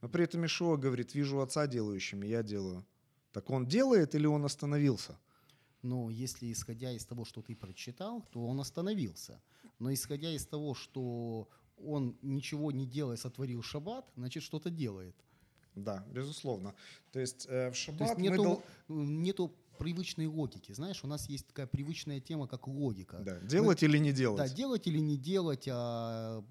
Но 0.00 0.08
при 0.08 0.24
этом 0.24 0.44
Ишуа 0.44 0.76
говорит, 0.76 1.14
вижу 1.14 1.40
Отца 1.40 1.66
делающим, 1.66 2.22
и 2.22 2.28
я 2.28 2.42
делаю. 2.42 2.84
Так 3.32 3.50
он 3.50 3.66
делает 3.66 4.14
или 4.14 4.26
он 4.26 4.44
остановился? 4.44 5.18
Но 5.82 6.10
если 6.10 6.52
исходя 6.52 6.92
из 6.92 7.04
того, 7.04 7.24
что 7.24 7.42
ты 7.42 7.54
прочитал, 7.54 8.22
то 8.30 8.46
он 8.46 8.60
остановился. 8.60 9.40
Но 9.78 9.92
исходя 9.92 10.30
из 10.30 10.46
того, 10.46 10.74
что 10.74 11.48
он 11.76 12.16
ничего 12.22 12.72
не 12.72 12.86
делая 12.86 13.16
сотворил 13.16 13.62
шаббат, 13.62 14.10
значит 14.16 14.42
что-то 14.42 14.70
делает. 14.70 15.14
Да, 15.74 16.04
безусловно. 16.10 16.74
То 17.12 17.20
есть 17.20 17.46
э, 17.48 17.68
в 17.68 17.72
То 17.72 17.76
шаббат 17.76 18.08
есть 18.08 18.18
мы 18.18 18.22
нету, 18.22 18.42
дол- 18.42 18.62
нету 18.88 19.54
привычной 19.78 20.26
логики. 20.26 20.72
Знаешь, 20.72 21.02
у 21.04 21.06
нас 21.06 21.28
есть 21.28 21.46
такая 21.46 21.66
привычная 21.66 22.20
тема, 22.20 22.46
как 22.46 22.66
логика. 22.68 23.18
Да, 23.20 23.38
делать 23.40 23.82
или 23.82 23.98
не 23.98 24.12
делать? 24.12 24.38
Да, 24.38 24.48
делать 24.54 24.86
или 24.86 24.98
не 24.98 25.16
делать, 25.16 25.68
а, 25.70 26.44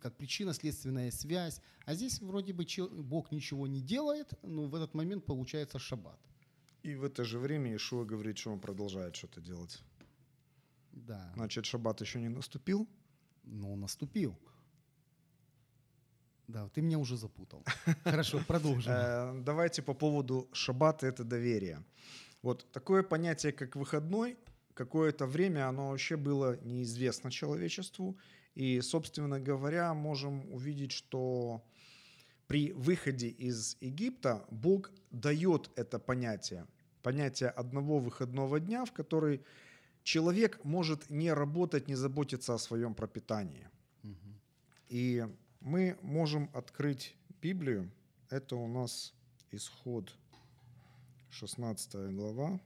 как 0.00 0.16
причинно-следственная 0.16 1.10
связь. 1.10 1.60
А 1.86 1.94
здесь 1.94 2.20
вроде 2.20 2.52
бы 2.52 2.64
чел- 2.64 2.88
Бог 2.88 3.32
ничего 3.32 3.66
не 3.66 3.80
делает, 3.80 4.32
но 4.42 4.66
в 4.68 4.74
этот 4.74 4.94
момент 4.94 5.24
получается 5.26 5.78
шаббат. 5.78 6.18
И 6.82 6.94
в 6.94 7.04
это 7.04 7.24
же 7.24 7.38
время 7.38 7.74
Ишуа 7.74 8.04
говорит, 8.04 8.38
что 8.38 8.52
он 8.52 8.60
продолжает 8.60 9.16
что-то 9.16 9.40
делать. 9.40 9.82
Да, 10.92 11.32
Значит, 11.36 11.66
шаббат 11.66 12.00
еще 12.00 12.20
не 12.20 12.28
наступил. 12.28 12.88
он 13.46 13.80
наступил. 13.80 14.36
Да, 16.48 16.68
ты 16.68 16.82
меня 16.82 16.98
уже 16.98 17.16
запутал. 17.16 17.62
Хорошо, 18.04 18.40
продолжим. 18.46 18.92
Э, 18.96 19.40
Давайте 19.44 19.82
по 19.82 19.94
поводу 19.94 20.48
шаббата 20.52 21.06
это 21.06 21.22
доверие. 21.22 21.84
Вот 22.42 22.70
такое 22.72 23.02
понятие, 23.02 23.52
как 23.52 23.76
выходной, 23.76 24.38
какое-то 24.74 25.26
время 25.26 25.68
оно 25.68 25.90
вообще 25.90 26.16
было 26.16 26.58
неизвестно 26.62 27.30
человечеству. 27.30 28.18
И, 28.54 28.80
собственно 28.80 29.38
говоря, 29.38 29.94
можем 29.94 30.52
увидеть, 30.52 30.92
что 30.92 31.62
при 32.46 32.72
выходе 32.72 33.28
из 33.28 33.76
Египта 33.80 34.44
Бог 34.50 34.90
дает 35.10 35.70
это 35.76 35.98
понятие. 35.98 36.66
Понятие 37.02 37.50
одного 37.50 37.98
выходного 37.98 38.58
дня, 38.58 38.84
в 38.84 38.92
который 38.92 39.42
человек 40.02 40.64
может 40.64 41.10
не 41.10 41.32
работать, 41.32 41.88
не 41.88 41.94
заботиться 41.94 42.54
о 42.54 42.58
своем 42.58 42.94
пропитании. 42.94 43.68
Мгм. 44.02 44.40
И 44.88 45.26
мы 45.60 45.96
можем 46.02 46.50
открыть 46.52 47.14
Библию. 47.40 47.90
Это 48.30 48.56
у 48.56 48.66
нас 48.66 49.14
исход 49.52 50.12
16 51.30 52.12
глава 52.12 52.60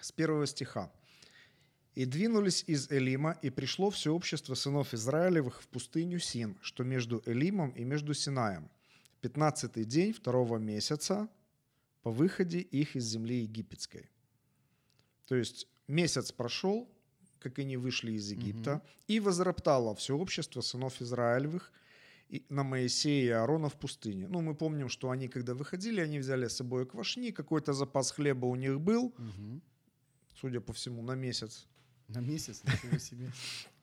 с 0.00 0.12
первого 0.12 0.46
стиха. 0.46 0.92
«И 1.94 2.04
двинулись 2.04 2.64
из 2.66 2.90
Элима, 2.90 3.38
и 3.40 3.50
пришло 3.50 3.90
все 3.90 4.12
общество 4.12 4.54
сынов 4.54 4.92
Израилевых 4.92 5.62
в 5.62 5.68
пустыню 5.68 6.18
Син, 6.18 6.58
что 6.60 6.84
между 6.84 7.22
Элимом 7.24 7.70
и 7.70 7.84
между 7.84 8.12
Синаем. 8.14 8.68
Пятнадцатый 9.20 9.84
день 9.84 10.12
второго 10.12 10.58
месяца 10.58 11.28
по 12.02 12.10
выходе 12.10 12.58
их 12.60 12.96
из 12.96 13.04
земли 13.04 13.42
египетской». 13.42 14.10
То 15.26 15.36
есть 15.36 15.66
месяц 15.88 16.32
прошел, 16.32 16.88
как 17.38 17.58
они 17.58 17.76
вышли 17.76 18.12
из 18.12 18.30
Египта, 18.30 18.82
и 19.06 19.20
возроптало 19.20 19.94
все 19.94 20.16
общество 20.16 20.60
сынов 20.60 21.00
Израилевых 21.00 21.72
и- 22.28 22.44
на 22.48 22.62
Моисея 22.64 23.24
и 23.24 23.28
Аарона 23.30 23.68
в 23.68 23.74
пустыне. 23.74 24.28
Ну, 24.28 24.40
мы 24.40 24.54
помним, 24.54 24.88
что 24.88 25.08
они, 25.10 25.28
когда 25.28 25.54
выходили, 25.54 26.00
они 26.00 26.18
взяли 26.18 26.46
с 26.48 26.56
собой 26.56 26.86
квашни, 26.86 27.30
какой-то 27.30 27.72
запас 27.72 28.10
хлеба 28.12 28.46
у 28.46 28.56
них 28.56 28.80
был, 28.80 29.12
Мгм. 29.18 29.60
судя 30.40 30.60
по 30.60 30.72
всему, 30.72 31.02
на 31.02 31.14
месяц. 31.14 31.66
На 32.08 32.20
месяц, 32.20 32.62
ничего 32.64 32.98
себе. 32.98 33.30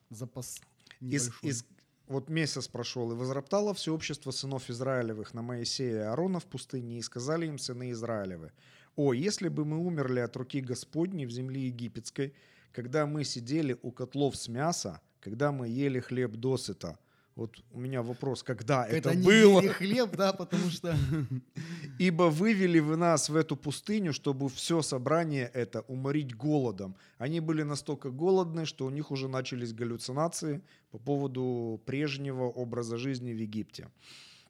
Запас 0.10 0.62
Из- 1.00 1.28
небольшой. 1.28 1.50
из- 1.50 1.66
вот 2.08 2.30
месяц 2.30 2.68
прошел, 2.68 3.12
и 3.12 3.16
возроптало 3.16 3.74
все 3.74 3.94
общество 3.94 4.32
сынов 4.32 4.70
Израилевых 4.70 5.34
на 5.34 5.42
Моисея 5.42 5.96
и 5.96 6.06
Аарона 6.08 6.40
в 6.40 6.46
пустыне, 6.46 6.98
и 6.98 7.02
сказали 7.02 7.48
им 7.48 7.58
сыны 7.58 7.92
Израилевы, 7.92 8.52
«О, 8.98 9.14
если 9.14 9.48
бы 9.50 9.64
мы 9.66 9.78
умерли 9.78 10.20
от 10.20 10.36
руки 10.36 10.60
Господней 10.62 11.26
в 11.26 11.32
земле 11.32 11.68
египетской, 11.68 12.34
когда 12.74 13.06
мы 13.06 13.24
сидели 13.24 13.78
у 13.82 13.92
котлов 13.92 14.36
с 14.36 14.50
мяса, 14.50 15.00
когда 15.22 15.52
мы 15.52 15.70
ели 15.70 16.00
хлеб 16.02 16.32
досыта». 16.36 16.98
Вот 17.42 17.64
у 17.72 17.80
меня 17.80 18.02
вопрос, 18.02 18.44
когда 18.44 18.86
это, 18.86 19.10
Это 19.10 19.16
не 19.16 19.26
было? 19.26 19.62
ели 19.62 19.68
хлеб, 19.70 20.16
да, 20.16 20.32
потому 20.32 20.70
что... 20.70 20.96
Ибо 22.00 22.24
вывели 22.30 22.80
вы 22.80 22.98
нас 22.98 23.30
в 23.30 23.36
эту 23.36 23.56
пустыню, 23.56 24.14
чтобы 24.14 24.48
все 24.50 24.82
собрание 24.82 25.50
это 25.54 25.82
уморить 25.88 26.36
голодом. 26.36 26.96
Они 27.18 27.40
были 27.40 27.64
настолько 27.64 28.12
голодны, 28.12 28.66
что 28.66 28.86
у 28.86 28.90
них 28.92 29.12
уже 29.12 29.28
начались 29.28 29.74
галлюцинации 29.74 30.62
по 30.92 31.00
поводу 31.00 31.82
прежнего 31.86 32.44
образа 32.44 32.98
жизни 32.98 33.34
в 33.34 33.38
Египте. 33.38 33.88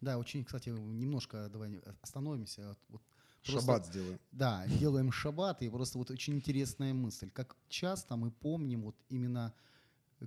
Да, 0.01 0.17
очень, 0.17 0.43
кстати, 0.43 0.69
немножко 0.69 1.49
давай 1.49 1.79
остановимся. 2.01 2.61
Вот- 2.67 2.77
вот 2.89 3.01
просто- 3.45 3.61
Шаббат 3.61 3.85
сделаем. 3.87 4.19
Да, 4.31 4.65
делаем 4.79 5.11
шаббат, 5.11 5.61
и 5.61 5.69
просто 5.69 5.97
вот 5.97 6.11
очень 6.11 6.33
интересная 6.35 6.93
мысль. 6.93 7.29
Как 7.33 7.55
часто 7.69 8.17
мы 8.17 8.31
помним 8.31 8.81
вот 8.81 8.95
именно 9.09 9.53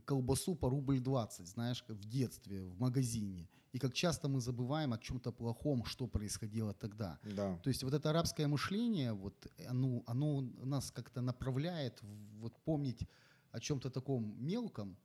колбасу 0.00 0.54
по 0.54 0.70
рубль 0.70 1.00
20, 1.00 1.46
знаешь, 1.46 1.84
в 1.88 2.04
детстве, 2.08 2.64
в 2.64 2.80
магазине. 2.80 3.48
И 3.72 3.78
как 3.78 3.92
часто 3.92 4.28
мы 4.28 4.40
забываем 4.40 4.92
о 4.92 4.98
чем-то 4.98 5.32
плохом, 5.32 5.84
что 5.84 6.06
происходило 6.06 6.72
тогда. 6.74 7.18
Да. 7.22 7.58
То 7.62 7.70
есть 7.70 7.82
вот 7.82 7.94
это 7.94 8.10
арабское 8.10 8.46
мышление, 8.46 9.12
вот, 9.12 9.34
оно, 9.68 10.02
оно 10.06 10.42
нас 10.64 10.90
как-то 10.90 11.20
направляет 11.20 12.00
вот, 12.40 12.56
помнить 12.64 13.08
о 13.50 13.60
чем-то 13.60 13.90
таком 13.90 14.36
мелком, 14.38 14.96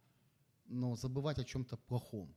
но 0.67 0.95
забывать 0.95 1.39
о 1.39 1.43
чем-то 1.43 1.77
плохом. 1.77 2.33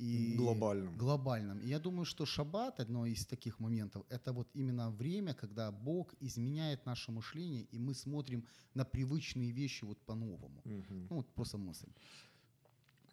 И 0.00 0.34
Глобальном. 0.36 0.96
глобальном. 0.96 1.58
И 1.60 1.68
я 1.68 1.78
думаю, 1.78 2.04
что 2.04 2.24
шаббат, 2.24 2.80
одно 2.80 3.06
из 3.06 3.26
таких 3.26 3.60
моментов, 3.60 4.02
это 4.08 4.32
вот 4.32 4.48
именно 4.54 4.90
время, 4.90 5.34
когда 5.34 5.70
Бог 5.70 6.14
изменяет 6.20 6.86
наше 6.86 7.12
мышление, 7.12 7.66
и 7.72 7.78
мы 7.78 7.94
смотрим 7.94 8.44
на 8.74 8.84
привычные 8.84 9.50
вещи 9.52 9.84
вот 9.84 9.98
по-новому. 10.06 10.62
Мгм. 10.64 11.06
Ну, 11.10 11.16
вот 11.16 11.26
просто 11.34 11.58
мысль. 11.58 11.88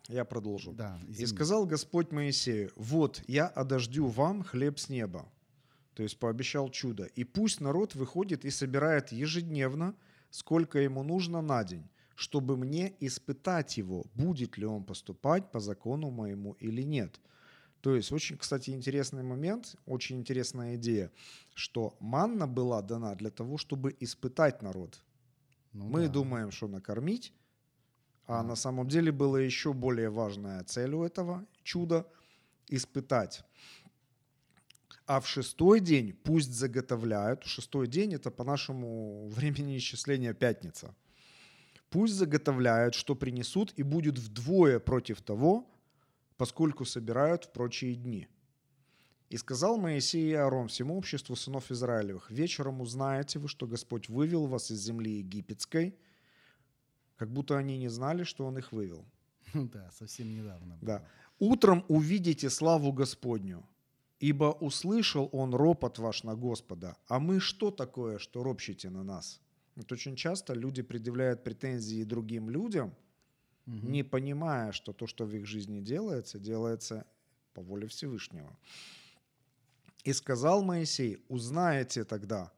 Я 0.09 0.23
продолжу. 0.23 0.71
Да, 0.71 0.97
И 1.19 1.25
сказал 1.25 1.65
Господь 1.65 2.11
Моисею, 2.11 2.71
вот 2.77 3.21
я 3.27 3.47
одождю 3.47 4.07
вам 4.07 4.43
хлеб 4.43 4.79
с 4.79 4.89
неба. 4.89 5.29
То 5.93 6.03
есть 6.03 6.19
пообещал 6.19 6.69
чудо. 6.69 7.03
И 7.03 7.25
пусть 7.25 7.59
народ 7.59 7.95
выходит 7.95 8.45
и 8.45 8.51
собирает 8.51 9.11
ежедневно, 9.11 9.93
сколько 10.29 10.79
ему 10.79 11.03
нужно 11.03 11.41
на 11.41 11.63
день, 11.63 11.89
чтобы 12.17 12.57
мне 12.57 12.95
испытать 12.99 13.77
его, 13.77 14.03
будет 14.15 14.57
ли 14.57 14.65
он 14.65 14.83
поступать 14.83 15.51
по 15.51 15.59
закону 15.59 16.09
моему 16.09 16.53
или 16.53 16.81
нет. 16.81 17.21
То 17.81 17.95
есть 17.95 18.11
очень, 18.11 18.37
кстати, 18.37 18.71
интересный 18.71 19.21
момент, 19.21 19.75
очень 19.85 20.17
интересная 20.17 20.77
идея, 20.77 21.11
что 21.53 21.95
манна 21.99 22.47
была 22.47 22.81
дана 22.81 23.13
для 23.13 23.29
того, 23.29 23.59
чтобы 23.59 23.95
испытать 23.99 24.63
народ. 24.63 24.99
Ну 25.73 25.85
Мы 25.85 26.07
да. 26.07 26.13
думаем, 26.13 26.49
что 26.49 26.67
накормить, 26.67 27.33
а 28.25 28.41
Да. 28.41 28.47
на 28.47 28.55
самом 28.55 28.87
деле 28.87 29.11
была 29.11 29.39
еще 29.39 29.73
более 29.73 30.09
важная 30.09 30.63
цель 30.63 30.95
у 30.95 31.03
этого 31.03 31.45
чуда– 31.63 32.07
испытать. 32.67 33.43
А 35.05 35.19
в 35.19 35.27
шестой 35.27 35.81
день 35.81 36.13
пусть 36.13 36.51
заготовляют. 36.51 37.43
Шестой 37.43 37.87
день– 37.87 38.13
это 38.15 38.31
по 38.31 38.43
нашему 38.43 39.29
времени 39.35 39.77
исчисления 39.77 40.33
пятница. 40.33 40.95
Пусть 41.89 42.15
заготовляют, 42.15 42.95
что 42.95 43.15
принесут, 43.15 43.73
и 43.77 43.83
будет 43.83 44.19
вдвое 44.19 44.79
против 44.79 45.21
того, 45.21 45.69
поскольку 46.37 46.85
собирают 46.85 47.45
в 47.45 47.51
прочие 47.51 47.95
дни. 47.95 48.27
И 49.29 49.37
сказал 49.37 49.77
Моисей 49.77 50.31
и 50.31 50.33
Аарон 50.33 50.67
всему 50.67 50.97
обществу 50.97 51.35
сынов 51.35 51.71
Израилевых, 51.71 52.31
«Вечером 52.31 52.81
узнаете 52.81 53.39
вы, 53.39 53.47
что 53.47 53.67
Господь 53.67 54.09
вывел 54.09 54.47
вас 54.47 54.71
из 54.71 54.79
земли 54.79 55.17
египетской, 55.19 55.97
как 57.17 57.31
будто 57.31 57.57
они 57.57 57.77
не 57.77 57.89
знали, 57.89 58.23
что 58.23 58.45
Он 58.45 58.57
их 58.57 58.71
вывел. 58.71 59.05
Да, 59.53 59.89
совсем 59.91 60.29
недавно. 60.29 60.77
Да. 60.81 61.07
Утром 61.39 61.83
увидите 61.87 62.49
славу 62.49 62.91
Господню, 62.93 63.67
ибо 64.19 64.45
услышал 64.45 65.29
Он 65.31 65.53
ропот 65.53 65.99
ваш 65.99 66.23
на 66.23 66.35
Господа. 66.35 66.95
А 67.07 67.19
мы 67.19 67.39
что 67.39 67.71
такое, 67.71 68.17
что 68.19 68.43
ропщите 68.43 68.89
на 68.89 69.03
нас? 69.03 69.41
Вот 69.77 69.91
очень 69.91 70.15
часто 70.15 70.53
люди 70.53 70.81
предъявляют 70.81 71.43
претензии 71.43 72.03
другим 72.03 72.49
людям, 72.49 72.93
Мгм. 73.67 73.91
не 73.91 74.03
понимая, 74.03 74.71
что 74.71 74.91
то, 74.91 75.05
что 75.07 75.25
в 75.25 75.35
их 75.35 75.45
жизни 75.45 75.81
делается, 75.81 76.39
делается 76.39 77.05
по 77.53 77.61
воле 77.61 77.85
Всевышнего. 77.87 78.57
И 80.03 80.13
сказал 80.13 80.63
Моисей, 80.63 81.23
узнаете 81.29 82.05
тогда, 82.05 82.51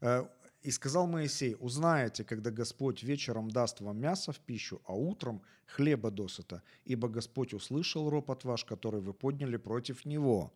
э, 0.00 0.26
и 0.62 0.70
сказал 0.72 1.06
Моисей, 1.06 1.56
узнаете, 1.60 2.24
когда 2.24 2.50
Господь 2.50 3.04
вечером 3.04 3.48
даст 3.50 3.80
вам 3.80 3.98
мясо 4.00 4.32
в 4.32 4.40
пищу, 4.40 4.80
а 4.86 4.92
утром 4.94 5.42
хлеба 5.66 6.10
досыта, 6.10 6.62
ибо 6.84 7.08
Господь 7.08 7.54
услышал 7.54 8.10
ропот 8.10 8.44
ваш, 8.44 8.64
который 8.64 9.00
вы 9.00 9.12
подняли 9.12 9.56
против 9.58 10.04
Него. 10.04 10.52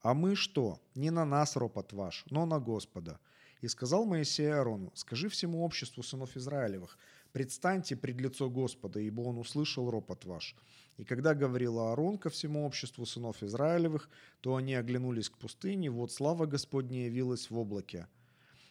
А 0.00 0.14
мы 0.14 0.34
что? 0.34 0.80
Не 0.94 1.10
на 1.10 1.26
нас 1.26 1.56
ропот 1.56 1.92
ваш, 1.92 2.24
но 2.30 2.46
на 2.46 2.58
Господа. 2.58 3.18
И 3.62 3.68
сказал 3.68 4.04
Моисей 4.04 4.52
Аарону, 4.52 4.90
скажи 4.94 5.28
всему 5.28 5.64
обществу 5.64 6.02
сынов 6.02 6.36
Израилевых, 6.36 6.98
предстаньте 7.30 7.94
пред 7.94 8.20
лицо 8.20 8.50
Господа, 8.50 8.98
ибо 8.98 9.20
он 9.20 9.38
услышал 9.38 9.88
ропот 9.88 10.24
ваш. 10.24 10.56
И 10.96 11.04
когда 11.04 11.32
говорил 11.32 11.78
Аарон 11.78 12.18
ко 12.18 12.28
всему 12.28 12.66
обществу 12.66 13.06
сынов 13.06 13.40
Израилевых, 13.40 14.10
то 14.40 14.56
они 14.56 14.74
оглянулись 14.74 15.30
к 15.30 15.38
пустыне, 15.38 15.90
вот 15.90 16.10
слава 16.10 16.46
Господня 16.46 17.04
явилась 17.06 17.50
в 17.50 17.56
облаке. 17.56 18.08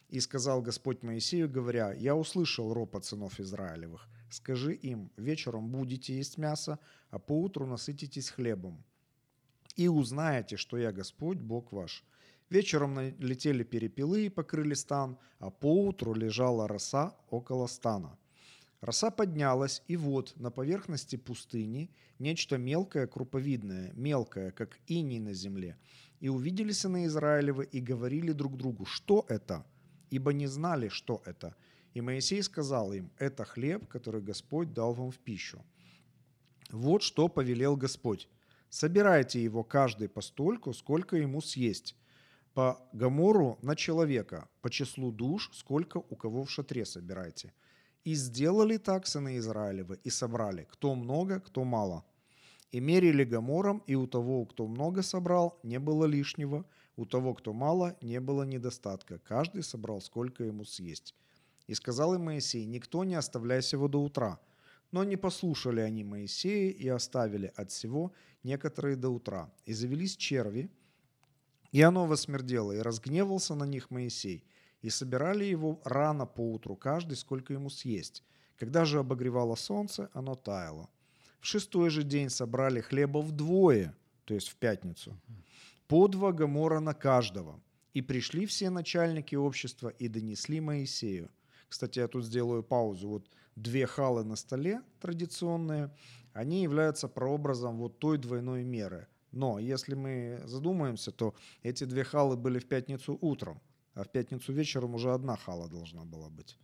И 0.10 0.20
сказал 0.20 0.62
Господь 0.62 1.04
Моисею, 1.04 1.50
говоря, 1.50 1.94
«Я 1.94 2.18
услышал 2.18 2.74
ропот 2.74 3.06
сынов 3.06 3.40
Израилевых. 3.40 4.10
Скажи 4.30 4.74
им, 4.74 5.10
вечером 5.16 5.70
будете 5.70 6.14
есть 6.18 6.38
мясо, 6.38 6.80
а 7.12 7.18
поутру 7.18 7.66
насытитесь 7.66 8.30
хлебом. 8.30 8.84
И 9.78 9.88
узнаете, 9.88 10.58
что 10.58 10.78
я 10.78 10.92
Господь, 10.92 11.38
Бог 11.38 11.72
ваш». 11.72 12.04
Вечером 12.52 12.96
налетели 12.96 13.64
перепелы 13.64 14.26
и 14.26 14.30
покрыли 14.30 14.74
стан, 14.74 15.18
а 15.40 15.50
поутру 15.50 16.14
лежала 16.14 16.68
роса 16.68 17.16
около 17.30 17.66
стана. 17.68 18.18
Роса 18.82 19.10
поднялась, 19.10 19.82
и 19.88 19.96
вот 19.96 20.34
на 20.36 20.52
поверхности 20.52 21.16
пустыни 21.16 21.90
нечто 22.20 22.58
мелкое, 22.58 23.08
круповидное, 23.08 23.94
мелкое, 23.94 24.52
как 24.52 24.78
иней 24.88 25.20
на 25.20 25.34
земле. 25.34 25.78
И 26.20 26.28
увидели 26.28 26.74
сыны 26.74 27.06
Израилевы 27.06 27.64
и 27.72 27.80
говорили 27.80 28.34
друг 28.34 28.58
другу, 28.58 28.84
что 28.84 29.26
это? 29.30 29.66
Ибо 30.10 30.34
не 30.34 30.48
знали, 30.48 30.90
что 30.90 31.22
это. 31.26 31.56
И 31.94 32.02
Моисей 32.02 32.44
сказал 32.44 32.92
им, 32.92 33.12
это 33.18 33.46
хлеб, 33.46 33.88
который 33.88 34.22
Господь 34.22 34.74
дал 34.74 34.94
вам 34.94 35.12
в 35.12 35.20
пищу. 35.20 35.64
Вот 36.70 37.02
что 37.02 37.30
повелел 37.30 37.78
Господь. 37.78 38.28
Собирайте 38.68 39.42
его 39.42 39.64
каждый 39.64 40.10
постольку, 40.10 40.74
сколько 40.74 41.16
ему 41.16 41.40
съесть. 41.40 41.96
По 42.54 42.86
гамору 42.92 43.58
на 43.62 43.76
человека, 43.78 44.50
по 44.62 44.70
числу 44.70 45.12
душ, 45.12 45.50
сколько 45.54 45.98
у 45.98 46.16
кого 46.18 46.44
в 46.44 46.52
шатре 46.52 46.86
собирайте. 46.86 47.54
И 48.04 48.14
сделали 48.14 48.78
так 48.78 49.08
сыны 49.08 49.38
Израилевы, 49.38 50.00
и 50.04 50.10
собрали, 50.10 50.68
кто 50.70 50.96
много, 50.96 51.40
кто 51.40 51.64
мало. 51.64 52.04
И 52.72 52.82
мерили 52.82 53.24
гамором, 53.24 53.82
и 53.88 53.96
у 53.96 54.06
того, 54.06 54.46
кто 54.46 54.68
много 54.68 55.02
собрал, 55.02 55.60
не 55.64 55.80
было 55.80 56.04
лишнего, 56.04 56.66
у 56.98 57.06
того, 57.06 57.34
кто 57.34 57.54
мало, 57.54 57.96
не 58.02 58.20
было 58.20 58.44
недостатка. 58.44 59.20
Каждый 59.20 59.64
собрал, 59.64 60.02
сколько 60.02 60.44
ему 60.44 60.66
съесть. 60.66 61.16
И 61.68 61.74
сказал 61.74 62.16
им 62.16 62.26
Моисей, 62.26 62.66
никто 62.66 63.06
не 63.06 63.16
оставляйся 63.16 63.78
его 63.78 63.88
до 63.88 64.04
утра. 64.04 64.40
Но 64.92 65.06
не 65.06 65.16
послушали 65.16 65.80
они 65.80 66.04
Моисея 66.04 66.70
и 66.72 66.88
оставили 66.90 67.54
от 67.56 67.72
всего 67.72 68.12
некоторые 68.44 68.98
до 68.98 69.10
утра. 69.10 69.50
И 69.66 69.72
завелись 69.72 70.18
черви, 70.18 70.70
и 71.72 71.82
оно 71.82 72.06
восмердело, 72.06 72.72
и 72.72 72.80
разгневался 72.80 73.56
на 73.56 73.64
них 73.64 73.92
Моисей. 73.92 74.44
И 74.82 74.90
собирали 74.90 75.46
его 75.46 75.80
рано 75.84 76.26
поутру, 76.26 76.76
каждый 76.76 77.16
сколько 77.16 77.54
ему 77.54 77.70
съесть. 77.70 78.24
Когда 78.58 78.86
же 78.86 79.00
обогревало 79.00 79.56
солнце, 79.56 80.10
оно 80.14 80.36
таяло. 80.36 80.90
В 81.40 81.46
шестой 81.46 81.90
же 81.90 82.04
день 82.04 82.30
собрали 82.30 82.82
хлеба 82.82 83.20
вдвое, 83.20 83.96
то 84.26 84.34
есть 84.34 84.50
в 84.50 84.56
пятницу, 84.56 85.18
по 85.88 86.08
два 86.08 86.32
гамора 86.32 86.80
на 86.80 86.94
каждого. 86.94 87.60
И 87.94 88.02
пришли 88.02 88.46
все 88.46 88.70
начальники 88.70 89.36
общества 89.36 89.90
и 89.90 90.08
донесли 90.08 90.62
Моисею. 90.62 91.30
Кстати, 91.68 92.00
я 92.00 92.08
тут 92.08 92.26
сделаю 92.26 92.64
паузу. 92.64 93.10
Вот 93.10 93.30
две 93.56 93.86
халы 93.86 94.24
на 94.24 94.36
столе 94.36 94.82
традиционные, 95.00 95.94
они 96.34 96.64
являются 96.64 97.08
прообразом 97.08 97.78
вот 97.78 98.00
той 98.00 98.18
двойной 98.18 98.64
меры. 98.64 99.08
Но 99.32 99.60
если 99.60 99.96
мы 99.96 100.42
задумаемся, 100.46 101.12
то 101.12 101.34
эти 101.64 101.86
две 101.86 102.04
халы 102.04 102.36
были 102.36 102.60
в 102.60 102.68
пятницу 102.68 103.18
утром, 103.22 103.62
а 103.94 104.04
в 104.04 104.12
пятницу 104.12 104.54
вечером 104.54 104.96
уже 104.96 105.14
одна 105.14 105.38
хала 105.38 105.70
должна 105.70 106.04
была 106.04 106.30
быть. 106.30 106.58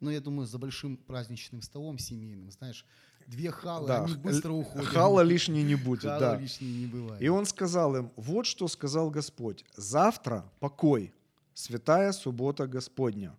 Ну, 0.00 0.10
я 0.10 0.20
думаю, 0.20 0.46
за 0.46 0.58
большим 0.58 0.96
праздничным 0.98 1.62
столом 1.62 1.98
семейным, 1.98 2.50
знаешь, 2.50 2.84
две 3.26 3.50
халы, 3.50 3.88
Да, 3.88 4.04
они 4.04 4.14
быстро 4.14 4.52
уходят. 4.52 4.86
Хала 4.86 5.22
лишней 5.22 5.62
не 5.62 5.74
будет, 5.74 6.02
Хала 6.02 6.20
да. 6.20 6.36
лишней 6.36 6.80
не 6.80 6.86
бывает. 6.86 7.22
И 7.22 7.28
он 7.28 7.46
сказал 7.46 7.96
им, 7.96 8.12
вот 8.16 8.44
что 8.46 8.68
сказал 8.68 9.10
Господь, 9.10 9.64
завтра 9.74 10.44
покой, 10.60 11.14
святая 11.54 12.12
суббота 12.12 12.66
Господня. 12.66 13.34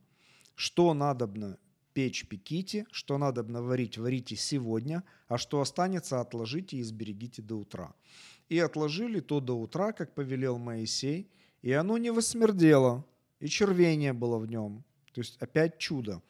Что 0.56 0.96
надобно 0.96 1.60
печь, 1.98 2.28
пеките, 2.28 2.86
что 2.92 3.18
надобно 3.18 3.64
варить, 3.64 3.98
варите 3.98 4.36
сегодня, 4.36 5.04
а 5.28 5.40
что 5.40 5.62
останется, 5.62 6.22
отложите 6.22 6.78
и 6.78 6.84
сберегите 6.84 7.42
до 7.42 7.56
утра. 7.56 7.96
И 8.50 8.60
отложили 8.60 9.20
то 9.20 9.40
до 9.40 9.60
утра, 9.60 9.94
как 9.94 10.14
повелел 10.14 10.60
Моисей, 10.60 11.28
и 11.64 11.72
оно 11.72 11.98
не 11.98 12.12
восмердело, 12.12 13.04
и 13.40 13.48
червей 13.48 13.96
не 13.96 14.14
было 14.14 14.38
в 14.38 14.46
нем. 14.46 14.84
То 15.12 15.22
есть 15.22 15.38
опять 15.40 15.80
чудо. 15.80 16.22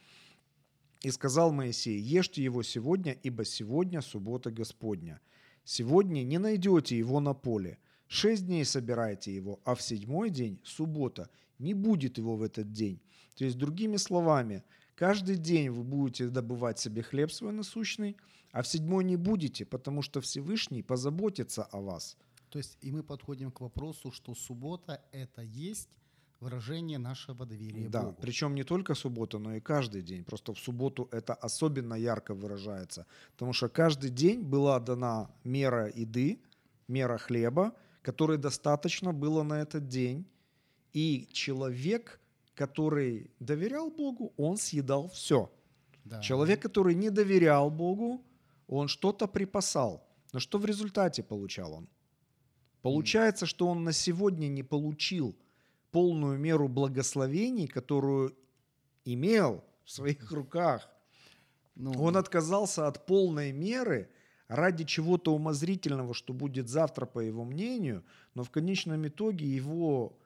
И 1.02 1.12
сказал 1.12 1.52
Моисей, 1.52 2.00
ешьте 2.00 2.42
его 2.42 2.64
сегодня, 2.64 3.18
ибо 3.22 3.44
сегодня 3.44 4.00
суббота 4.00 4.52
Господня. 4.52 5.20
Сегодня 5.66 6.24
не 6.24 6.38
найдете 6.38 6.98
его 6.98 7.20
на 7.20 7.34
поле. 7.34 7.78
Шесть 8.08 8.46
дней 8.46 8.64
собирайте 8.64 9.36
его, 9.36 9.60
а 9.66 9.76
в 9.76 9.82
седьмой 9.82 10.30
день, 10.30 10.62
суббота, 10.64 11.30
не 11.60 11.74
будет 11.74 12.18
его 12.18 12.38
в 12.38 12.42
этот 12.42 12.72
день. 12.72 13.02
То 13.36 13.44
есть, 13.44 13.58
другими 13.58 13.98
словами, 13.98 14.64
каждый 14.98 15.38
день 15.38 15.70
вы 15.70 15.84
будете 15.84 16.28
добывать 16.28 16.80
себе 16.80 17.02
хлеб 17.04 17.32
свой 17.32 17.54
насущный, 17.54 18.18
а 18.52 18.62
в 18.62 18.68
седьмой 18.68 19.04
не 19.04 19.16
будете, 19.18 19.66
потому 19.66 20.02
что 20.02 20.20
Всевышний 20.20 20.84
позаботится 20.84 21.64
о 21.64 21.82
вас. 21.82 22.18
То 22.50 22.60
есть 22.60 22.78
и 22.82 22.92
мы 22.92 23.04
подходим 23.04 23.52
к 23.52 23.62
вопросу, 23.62 24.12
что 24.12 24.34
суббота– 24.36 25.02
это 25.12 25.42
есть 25.42 25.90
выражение 26.40 26.98
нашего 26.98 27.46
доверия 27.46 27.90
Да, 27.90 28.04
Богу. 28.04 28.18
причем 28.22 28.56
не 28.56 28.64
только 28.64 28.96
суббота, 28.96 29.40
но 29.40 29.56
и 29.56 29.60
каждый 29.60 30.02
день. 30.02 30.24
Просто 30.24 30.54
в 30.54 30.60
субботу 30.60 31.08
это 31.12 31.34
особенно 31.34 31.96
ярко 31.96 32.34
выражается, 32.34 33.06
потому 33.34 33.54
что 33.54 33.70
каждый 33.70 34.10
день 34.10 34.42
была 34.42 34.80
дана 34.80 35.30
мера 35.44 35.92
еды, 35.96 36.40
мера 36.88 37.18
хлеба, 37.18 37.74
которой 38.02 38.38
достаточно 38.38 39.14
было 39.14 39.44
на 39.44 39.62
этот 39.62 39.88
день. 39.88 40.26
И 40.94 41.28
человек, 41.32 42.20
который 42.58 43.30
доверял 43.39 43.91
Богу, 43.91 44.34
он 44.36 44.58
съедал 44.58 45.08
все. 45.10 45.52
Да. 46.06 46.20
Человек, 46.22 46.62
который 46.62 46.96
не 46.96 47.12
доверял 47.12 47.70
Богу, 47.70 48.26
он 48.67 48.88
что-то 48.88 49.28
припасал. 49.28 50.04
Но 50.34 50.39
что 50.39 50.58
в 50.58 50.65
результате 50.65 51.22
получал 51.24 51.74
он? 51.74 51.88
Получается, 52.82 53.46
что 53.46 53.67
он 53.67 53.84
на 53.84 53.93
сегодня 53.93 54.48
не 54.48 54.63
получил 54.63 55.36
полную 55.91 56.39
меру 56.39 56.67
благословений, 56.67 57.67
которую 57.67 58.36
имел 59.06 59.63
в 59.84 59.91
своих 59.91 60.32
руках. 60.32 60.89
Ну, 61.76 61.91
Он 61.91 62.17
отказался 62.17 62.88
от 62.88 63.06
полной 63.06 63.52
меры 63.52 64.10
ради 64.48 64.84
чего-то 64.84 65.34
умозрительного, 65.34 66.13
что 66.13 66.34
будет 66.34 66.70
завтра, 66.70 67.06
по 67.06 67.20
его 67.20 67.46
мнению, 67.46 68.04
но 68.34 68.43
в 68.43 68.50
конечном 68.50 69.08
итоге 69.08 69.46
его 69.46 70.17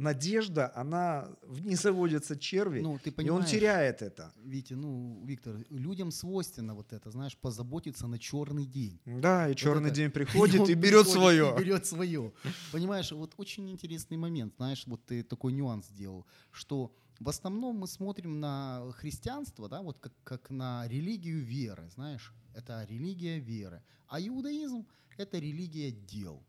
надежда, 0.00 0.72
она 0.74 1.28
в 1.42 1.60
ней 1.60 1.76
заводятся 1.76 2.36
черви, 2.36 2.80
Ну, 2.80 2.98
ты 2.98 3.10
и 3.10 3.28
он 3.30 3.44
теряет 3.44 4.02
это. 4.02 4.32
Витя, 4.44 4.74
ну, 4.74 5.22
Виктор, 5.24 5.56
людям 5.70 6.10
свойственно 6.10 6.74
вот 6.74 6.92
это, 6.92 7.10
знаешь, 7.10 7.36
позаботиться 7.36 8.06
на 8.06 8.18
черный 8.18 8.66
день. 8.66 8.98
Да, 9.04 9.48
и 9.48 9.54
черный 9.54 9.88
это- 9.88 9.96
день 9.96 10.10
приходит 10.12 10.60
он 10.60 10.68
и 10.70 10.74
берет 10.74 11.08
свое. 11.08 11.54
И 11.56 11.58
берет 11.58 11.86
свое. 11.86 12.32
Понимаешь, 12.72 13.12
вот 13.12 13.34
очень 13.36 13.70
интересный 13.70 14.16
момент, 14.16 14.54
знаешь, 14.56 14.84
вот 14.86 15.04
ты 15.06 15.22
такой 15.22 15.52
нюанс 15.52 15.86
сделал, 15.88 16.26
что 16.50 16.92
в 17.18 17.28
основном 17.28 17.76
мы 17.76 17.86
смотрим 17.86 18.40
на 18.40 18.92
христианство, 18.96 19.68
да, 19.68 19.82
вот 19.82 19.98
как, 19.98 20.12
как 20.24 20.50
на 20.50 20.88
религию 20.88 21.40
веры, 21.44 21.88
знаешь, 21.94 22.32
это 22.54 22.84
религия 22.88 23.38
веры. 23.38 23.82
А 24.08 24.20
иудаизм– 24.20 24.86
это 25.18 25.38
религия 25.38 25.90
дел. 25.90 26.42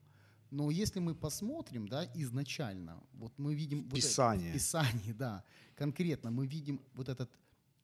Но 0.52 0.70
если 0.70 1.00
мы 1.00 1.16
посмотрим, 1.16 1.88
да, 1.88 2.06
изначально, 2.14 3.02
вот 3.14 3.32
мы 3.38 3.56
видим... 3.56 3.84
вот 3.84 3.98
это- 3.98 3.98
в 4.50 4.54
Писании, 4.54 5.14
да, 5.14 5.44
конкретно 5.76 6.30
мы 6.32 6.46
видим 6.46 6.82
вот 6.94 7.08
этот, 7.10 7.30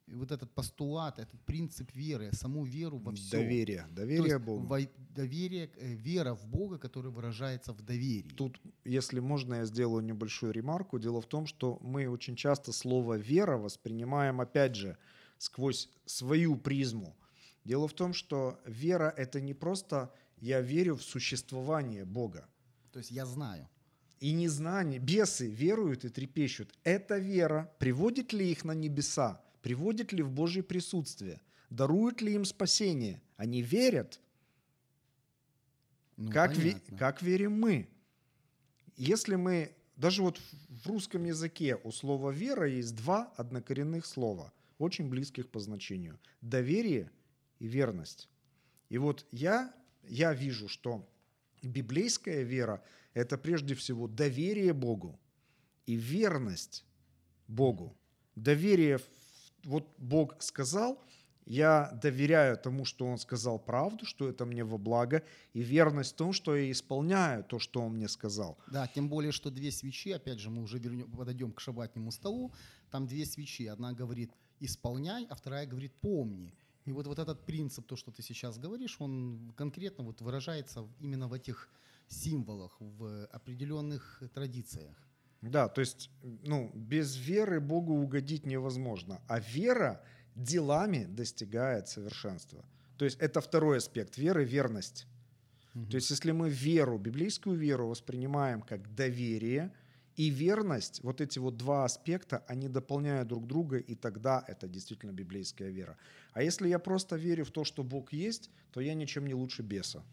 вот 0.08 0.32
этот 0.32 0.52
постулат, 0.54 1.18
этот 1.20 1.40
принцип 1.46 1.96
веры, 1.96 2.30
саму 2.34 2.66
веру 2.66 2.98
во 2.98 3.12
все. 3.14 3.38
Доверие, 3.38 3.88
доверие 3.92 4.34
есть 4.34 4.46
Богу. 4.46 4.66
во- 4.68 4.92
доверие, 5.16 5.70
э, 5.78 5.94
вера 5.94 6.34
в 6.36 6.46
Бога, 6.46 6.78
которая 6.78 7.12
выражается 7.14 7.72
в 7.72 7.82
доверии. 7.82 8.34
Тут, 8.36 8.60
если 8.86 9.22
можно, 9.22 9.56
я 9.56 9.66
сделаю 9.66 10.04
небольшую 10.04 10.52
ремарку. 10.52 11.00
Дело 11.00 11.22
в 11.22 11.26
том, 11.26 11.46
что 11.48 11.80
мы 11.82 12.10
очень 12.10 12.36
часто 12.36 12.72
слово 12.74 13.18
«вера» 13.18 13.58
воспринимаем, 13.58 14.42
опять 14.42 14.76
же, 14.76 14.98
сквозь 15.38 15.90
свою 16.06 16.58
призму. 16.58 17.16
Дело 17.64 17.88
в 17.88 17.94
том, 17.94 18.14
что 18.14 18.60
вера– 18.66 19.14
это 19.18 19.40
не 19.42 19.54
просто 19.54 20.12
«я 20.42 20.62
верю 20.62 20.96
в 20.96 21.02
существование 21.02 22.04
Бога». 22.06 22.46
То 22.98 23.02
есть 23.02 23.12
я 23.12 23.28
знаю. 23.28 23.70
И 24.20 24.32
незнание, 24.34 24.98
бесы 24.98 25.46
веруют 25.46 26.04
и 26.04 26.10
трепещут. 26.10 26.74
Эта 26.84 27.20
вера 27.20 27.72
приводит 27.78 28.34
ли 28.34 28.50
их 28.50 28.66
на 28.66 28.72
небеса, 28.72 29.40
приводит 29.62 30.14
ли 30.14 30.24
в 30.24 30.32
Божье 30.32 30.64
присутствие, 30.64 31.40
дарует 31.70 32.22
ли 32.22 32.34
им 32.34 32.44
спасение. 32.44 33.22
Они 33.36 33.62
верят, 33.62 34.20
Ну, 36.16 36.32
как, 36.32 36.54
ве- 36.54 36.82
как 36.98 37.22
верим 37.22 37.60
мы? 37.60 37.88
Если 38.96 39.36
мы, 39.36 39.76
даже 39.96 40.24
вот 40.24 40.42
в 40.68 40.88
русском 40.88 41.24
языке 41.26 41.76
у 41.84 41.92
слова 41.92 42.32
«вера» 42.32 42.68
есть 42.68 42.96
два 42.96 43.32
однокоренных 43.38 44.08
слова, 44.08 44.52
очень 44.80 45.08
близких 45.08 45.50
по 45.50 45.60
значению. 45.60 46.20
Доверие 46.42 47.12
и 47.60 47.68
верность. 47.68 48.28
И 48.90 48.98
вот 48.98 49.28
я, 49.32 49.72
я 50.02 50.34
вижу, 50.34 50.68
что 50.68 51.08
библейская 51.62 52.43
вера– 52.43 52.84
это 53.13 53.38
прежде 53.38 53.74
всего 53.74 54.08
доверие 54.08 54.74
Богу 54.74 55.20
и 55.86 55.96
верность 55.96 56.86
Богу. 57.48 57.98
Доверие, 58.36 59.00
вот 59.63 59.88
Бог 59.98 60.41
сказал, 60.41 61.04
я 61.48 61.91
доверяю 62.04 62.58
тому, 62.58 62.84
что 62.84 63.08
Он 63.08 63.17
сказал 63.17 63.58
правду, 63.58 64.06
что 64.06 64.28
это 64.28 64.46
мне 64.46 64.65
во 64.65 64.78
благо, 64.78 65.24
и 65.54 65.62
верность 65.62 66.13
в 66.13 66.15
том, 66.17 66.34
что 66.34 66.56
я 66.56 66.70
исполняю 66.70 67.43
то, 67.43 67.58
что 67.58 67.82
Он 67.82 67.93
мне 67.93 68.10
сказал. 68.10 68.58
Да, 68.67 68.86
тем 68.88 69.08
более, 69.08 69.32
что 69.32 69.50
две 69.50 69.72
свечи, 69.72 70.12
опять 70.12 70.39
же, 70.39 70.50
мы 70.50 70.62
уже 70.62 70.78
вернем, 70.78 71.10
подойдем 71.10 71.54
к 71.54 71.62
шабатнему 71.62 72.12
столу, 72.12 72.52
там 72.91 73.08
две 73.08 73.26
свечи. 73.26 73.65
Одна 73.65 73.93
говорит 73.93 74.32
«исполняй», 74.60 75.26
а 75.30 75.36
вторая 75.36 75.65
говорит 75.65 75.93
«помни». 76.02 76.54
И 76.88 76.91
вот, 76.93 77.06
вот 77.06 77.19
этот 77.19 77.45
принцип, 77.45 77.86
то, 77.86 77.97
что 77.97 78.12
ты 78.12 78.23
сейчас 78.23 78.58
говоришь, 78.58 78.95
он 79.00 79.52
конкретно 79.58 80.06
вот 80.06 80.21
выражается 80.21 80.88
именно 81.02 81.28
в 81.28 81.34
этих 81.34 81.69
символах, 82.08 82.78
в 82.80 83.26
определенных 83.26 84.23
традициях. 84.34 84.95
Да, 85.41 85.67
то 85.67 85.82
есть, 85.82 86.10
ну, 86.23 86.71
без 86.73 87.17
веры 87.17 87.60
Богу 87.60 87.93
угодить 87.93 88.45
невозможно, 88.45 89.21
а 89.28 89.39
вера 89.39 90.02
делами 90.36 91.06
достигает 91.06 91.89
совершенства. 91.89 92.63
То 92.97 93.06
есть 93.06 93.19
это 93.19 93.41
второй 93.41 93.78
аспект 93.78 94.17
веры– 94.17 94.45
верность. 94.45 95.06
То 95.73 95.97
есть 95.97 96.10
если 96.10 96.32
мы 96.32 96.50
веру, 96.50 96.97
библейскую 96.97 97.58
веру 97.58 97.88
воспринимаем 97.89 98.62
как 98.62 98.95
доверие 98.95 99.71
и 100.18 100.30
верность, 100.30 101.04
вот 101.04 101.22
эти 101.22 101.40
вот 101.40 101.58
два 101.58 101.86
аспекта, 101.86 102.44
они 102.48 102.68
дополняют 102.70 103.28
друг 103.28 103.46
друга, 103.48 103.78
и 103.78 103.96
тогда 103.96 104.44
это 104.48 104.68
действительно 104.68 105.12
библейская 105.14 105.70
вера. 105.70 105.96
А 106.34 106.42
если 106.44 106.68
я 106.68 106.80
просто 106.80 107.16
верю 107.18 107.44
в 107.46 107.52
то, 107.52 107.64
что 107.64 107.84
Бог 107.84 108.14
есть, 108.14 108.50
то 108.72 108.82
я 108.82 108.94
ничем 108.96 109.28
не 109.28 109.34
лучше 109.36 109.62
беса. 109.64 110.04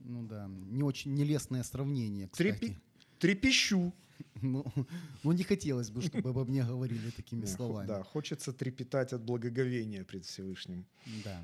Ну 0.00 0.22
да, 0.26 0.48
не 0.48 0.82
очень 0.82 1.14
нелестное 1.14 1.62
сравнение, 1.62 2.28
кстати. 2.28 2.50
Трепи- 2.58 2.76
Трепещу. 3.18 3.92
Ну, 4.42 4.64
ну, 5.24 5.32
не 5.32 5.42
хотелось 5.42 5.90
бы, 5.90 6.00
чтобы 6.00 6.30
обо 6.30 6.44
мне 6.44 6.62
говорили 6.64 7.10
такими 7.10 7.44
словами. 7.56 7.88
Да, 7.88 8.02
хочется 8.04 8.52
трепетать 8.52 9.12
от 9.12 9.22
благоговения 9.22 10.04
пред 10.04 10.24
Всевышним. 10.24 10.84
Да. 11.24 11.42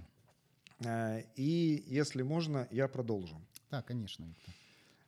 Э, 0.84 1.24
И, 1.36 1.82
если 1.88 2.22
можно, 2.22 2.68
я 2.70 2.86
продолжу. 2.88 3.40
Да, 3.70 3.82
конечно, 3.82 4.24
Виктор. 4.24 4.54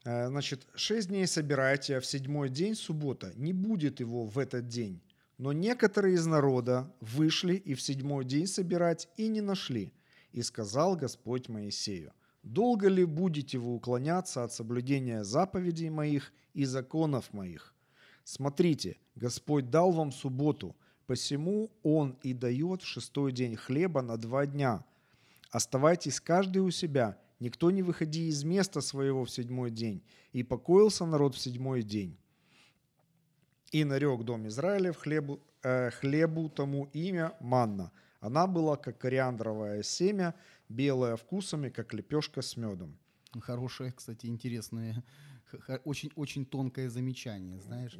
Э, 0.03 0.27
Значит, 0.27 0.67
шесть 0.75 1.09
дней 1.09 1.27
собирайте, 1.27 1.97
а 1.97 1.99
в 1.99 2.05
седьмой 2.05 2.49
день, 2.49 2.75
суббота, 2.75 3.33
не 3.35 3.53
будет 3.53 3.99
его 3.99 4.25
в 4.25 4.37
этот 4.39 4.67
день. 4.67 5.01
Но 5.37 5.53
некоторые 5.53 6.15
из 6.15 6.25
народа 6.25 6.91
вышли 6.99 7.55
и 7.55 7.73
в 7.73 7.81
седьмой 7.81 8.25
день 8.25 8.47
собирать 8.47 9.09
и 9.17 9.27
не 9.27 9.41
нашли. 9.41 9.91
И 10.31 10.41
сказал 10.43 10.95
Господь 10.95 11.49
Моисею, 11.49 12.13
«Долго 12.43 12.87
ли 12.87 13.05
будете 13.05 13.57
вы 13.57 13.73
уклоняться 13.73 14.43
от 14.43 14.53
соблюдения 14.53 15.23
заповедей 15.23 15.89
моих 15.89 16.31
и 16.53 16.65
законов 16.65 17.33
моих? 17.33 17.73
Смотрите, 18.23 18.97
Господь 19.15 19.69
дал 19.69 19.91
вам 19.91 20.11
субботу, 20.11 20.75
посему 21.05 21.71
Он 21.83 22.17
и 22.23 22.33
дает 22.33 22.81
в 22.81 22.87
шестой 22.87 23.31
день 23.31 23.55
хлеба 23.55 24.01
на 24.01 24.17
два 24.17 24.45
дня. 24.45 24.85
Оставайтесь 25.49 26.19
каждый 26.19 26.59
у 26.59 26.71
себя, 26.71 27.17
никто 27.41 27.71
не 27.71 27.83
выходи 27.83 28.29
из 28.29 28.43
места 28.45 28.81
своего 28.81 29.25
в 29.25 29.29
седьмой 29.29 29.71
день. 29.71 30.01
И 30.31 30.43
покоился 30.43 31.05
народ 31.05 31.35
в 31.35 31.39
седьмой 31.39 31.83
день. 31.83 32.17
И 33.73 33.83
нарек 33.83 34.23
дом 34.23 34.47
Израилев 34.47 34.97
хлебу, 34.97 35.39
э, 35.63 35.89
хлебу 35.91 36.49
тому 36.49 36.89
имя 36.93 37.33
манна. 37.39 37.91
Она 38.21 38.47
была, 38.47 38.77
как 38.77 38.97
кориандровое 38.97 39.83
семя, 39.83 40.33
белая 40.69 41.15
вкусами, 41.15 41.69
как 41.69 41.93
лепешка 41.93 42.41
с 42.41 42.57
медом. 42.57 42.97
Хорошее, 43.39 43.91
кстати, 43.91 44.27
х- 44.93 45.03
очень-очень 45.85 46.45
тонкое 46.45 46.89
замечание, 46.89 47.59
знаешь. 47.59 47.97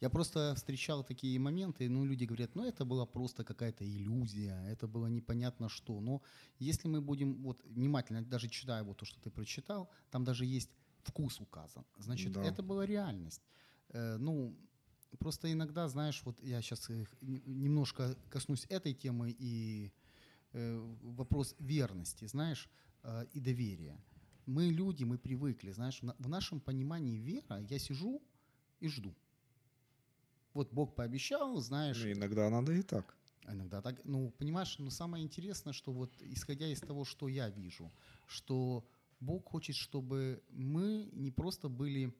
Я 0.00 0.10
просто 0.10 0.54
встречал 0.56 1.04
такие 1.04 1.38
моменты, 1.38 1.88
ну, 1.88 2.04
люди 2.04 2.24
говорят, 2.24 2.54
ну, 2.54 2.64
это 2.64 2.84
была 2.84 3.06
просто 3.06 3.44
какая-то 3.44 3.84
иллюзия, 3.84 4.64
это 4.68 4.86
было 4.86 5.06
непонятно 5.06 5.68
что. 5.68 6.00
Но 6.00 6.22
если 6.58 6.88
мы 6.88 7.00
будем 7.00 7.42
вот 7.42 7.62
внимательно, 7.64 8.22
даже 8.22 8.48
читая 8.48 8.82
вот 8.82 8.96
то, 8.98 9.04
что 9.04 9.20
ты 9.20 9.30
прочитал, 9.30 9.88
там 10.10 10.24
даже 10.24 10.44
есть 10.44 10.70
вкус 11.02 11.40
указан. 11.40 11.84
Значит, 11.98 12.32
Да. 12.32 12.42
это 12.42 12.62
была 12.62 12.86
реальность. 12.86 13.42
Э, 13.88 14.16
ну, 14.18 14.56
просто 15.18 15.52
иногда, 15.52 15.88
знаешь, 15.88 16.22
вот 16.24 16.42
я 16.42 16.62
сейчас 16.62 16.88
немножко 17.20 18.16
коснусь 18.30 18.66
этой 18.68 18.94
темы 18.94 19.34
и 19.38 19.92
э, 20.52 20.78
вопрос 21.02 21.54
верности, 21.58 22.26
знаешь, 22.26 22.68
э, 23.02 23.26
и 23.32 23.40
доверия. 23.40 23.98
Мы 24.46 24.70
люди, 24.70 25.04
мы 25.04 25.18
привыкли, 25.18 25.72
знаешь, 25.72 26.00
в 26.00 26.04
на- 26.04 26.16
в 26.18 26.28
нашем 26.28 26.60
понимании 26.60 27.18
вера, 27.18 27.60
я 27.70 27.78
сижу 27.78 28.20
и 28.80 28.88
жду. 28.88 29.14
Вот 30.54 30.72
Бог 30.72 30.94
пообещал, 30.94 31.56
знаешь, 31.60 32.02
Ну, 32.02 32.12
иногда 32.12 32.50
надо 32.50 32.72
и 32.72 32.82
так. 32.82 33.16
Иногда 33.48 33.80
так, 33.82 34.04
ну, 34.04 34.30
понимаешь, 34.38 34.78
но 34.78 34.90
самое 34.90 35.24
интересное, 35.24 35.72
что 35.72 35.92
вот 35.92 36.12
исходя 36.22 36.66
из 36.68 36.80
того, 36.80 37.04
что 37.04 37.28
я 37.28 37.48
вижу, 37.50 37.90
что 38.26 38.84
Бог 39.20 39.48
хочет, 39.48 39.76
чтобы 39.76 40.42
мы 40.50 41.08
не 41.12 41.30
просто 41.30 41.68
были, 41.68 42.14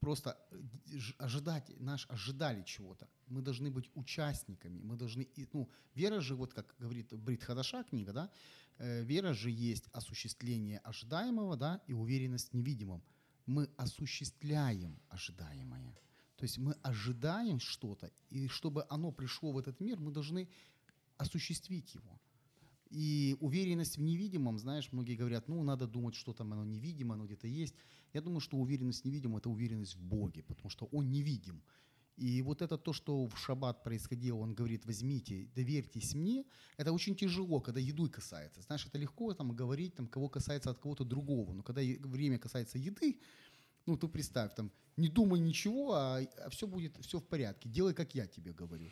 просто 0.00 0.38
э, 0.50 0.98
ожидать, 1.18 1.70
наш, 1.80 2.06
ожидали 2.08 2.62
чего-то. 2.62 3.08
Мы 3.26 3.42
должны 3.42 3.70
быть 3.70 3.90
участниками, 3.94 4.80
мы 4.80 4.96
должны, 4.96 5.28
ну, 5.52 5.68
вера 5.94 6.20
же, 6.20 6.34
вот 6.34 6.54
как 6.54 6.74
говорит 6.78 7.12
Брит 7.12 7.42
Хадаша 7.42 7.84
книга, 7.84 8.12
да, 8.12 8.30
э, 8.78 9.04
вера 9.04 9.34
же 9.34 9.50
есть 9.50 9.88
осуществление 9.92 10.78
ожидаемого, 10.78 11.56
да, 11.56 11.80
и 11.86 11.92
уверенность 11.92 12.52
в 12.52 12.54
невидимом. 12.54 13.02
Мы 13.46 13.68
осуществляем 13.76 14.98
ожидаемое. 15.08 15.94
То 16.36 16.44
есть 16.44 16.58
мы 16.58 16.74
ожидаем 16.82 17.58
что-то, 17.58 18.12
и 18.30 18.46
чтобы 18.48 18.86
оно 18.88 19.10
пришло 19.10 19.52
в 19.52 19.58
этот 19.58 19.80
мир, 19.80 19.98
мы 19.98 20.12
должны 20.12 20.48
осуществить 21.16 21.94
его. 21.94 22.20
И 22.90 23.36
уверенность 23.40 23.98
в 23.98 24.00
невидимом, 24.00 24.58
знаешь, 24.58 24.92
многие 24.92 25.16
говорят, 25.16 25.48
ну, 25.48 25.62
надо 25.62 25.86
думать, 25.86 26.14
что 26.14 26.32
там 26.32 26.52
оно 26.52 26.64
невидимо, 26.64 27.14
оно 27.14 27.26
где-то 27.26 27.46
есть. 27.46 27.74
Я 28.14 28.20
думаю, 28.20 28.40
что 28.40 28.56
уверенность 28.56 29.02
в 29.02 29.04
невидимом– 29.04 29.36
это 29.38 29.50
уверенность 29.50 29.96
в 29.96 30.02
Боге, 30.02 30.42
потому 30.42 30.70
что 30.70 30.86
Он 30.86 31.10
невидим. 31.10 31.62
И 32.16 32.42
вот 32.42 32.62
это 32.62 32.76
то, 32.76 32.92
что 32.92 33.26
в 33.28 33.38
шаббат 33.38 33.84
происходило, 33.84 34.38
он 34.38 34.52
говорит, 34.52 34.84
возьмите, 34.86 35.48
доверьтесь 35.54 36.14
мне, 36.14 36.44
это 36.76 36.92
очень 36.92 37.14
тяжело, 37.14 37.60
когда 37.60 37.78
едой 37.78 38.10
касается. 38.10 38.60
Знаешь, 38.62 38.84
это 38.86 38.98
легко 38.98 39.34
там 39.34 39.52
говорить, 39.52 39.94
там, 39.94 40.08
кого 40.08 40.28
касается 40.28 40.70
от 40.70 40.78
кого-то 40.80 41.04
другого, 41.04 41.52
но 41.52 41.62
когда 41.62 41.80
время 42.08 42.38
касается 42.38 42.78
еды, 42.78 43.20
Ну, 43.86 43.96
ты 43.96 44.08
представь, 44.08 44.54
там, 44.54 44.70
не 44.96 45.08
думай 45.08 45.40
ничего, 45.40 45.92
а, 45.94 46.18
а 46.18 46.48
все 46.50 46.66
будет, 46.66 46.96
все 47.00 47.18
в 47.18 47.24
порядке. 47.24 47.68
Делай, 47.70 47.94
как 47.94 48.14
я 48.14 48.26
тебе 48.26 48.52
говорю. 48.52 48.90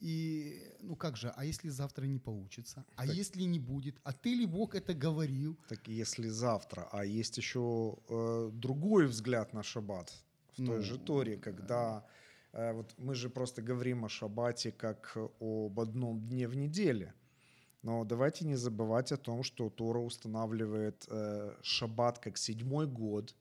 И, 0.00 0.62
ну 0.80 0.96
как 0.96 1.16
же, 1.16 1.32
а 1.36 1.44
если 1.44 1.68
завтра 1.68 2.06
не 2.06 2.18
получится? 2.18 2.84
А 2.96 3.06
Так- 3.06 3.14
если 3.14 3.42
не 3.42 3.58
будет? 3.58 4.00
А 4.02 4.12
ты 4.12 4.34
ли 4.34 4.46
Бог 4.46 4.74
это 4.74 4.94
говорил? 4.94 5.58
Так 5.68 5.88
если 5.88 6.28
завтра, 6.28 6.88
а 6.90 7.04
есть 7.04 7.36
еще 7.36 7.96
э, 8.08 8.50
другой 8.52 9.06
взгляд 9.06 9.52
на 9.52 9.62
шаббат 9.62 10.10
в 10.52 10.56
той 10.56 10.76
Ну, 10.78 10.82
же 10.82 10.98
Торе, 10.98 11.36
когда 11.36 12.04
э, 12.52 12.72
вот 12.72 12.94
мы 12.98 13.14
же 13.14 13.28
просто 13.28 13.60
говорим 13.62 14.04
о 14.04 14.08
шаббате 14.08 14.72
как 14.72 15.16
об 15.40 15.78
одном 15.78 16.20
дне 16.20 16.48
в 16.48 16.56
неделе. 16.56 17.12
Но 17.82 18.04
давайте 18.04 18.44
не 18.46 18.56
забывать 18.56 19.12
о 19.12 19.16
том, 19.16 19.42
что 19.42 19.68
Тора 19.70 20.00
устанавливает 20.00 21.06
э, 21.08 21.54
шаббат 21.62 22.18
как 22.18 22.38
седьмой 22.38 22.86
год, 22.86 23.34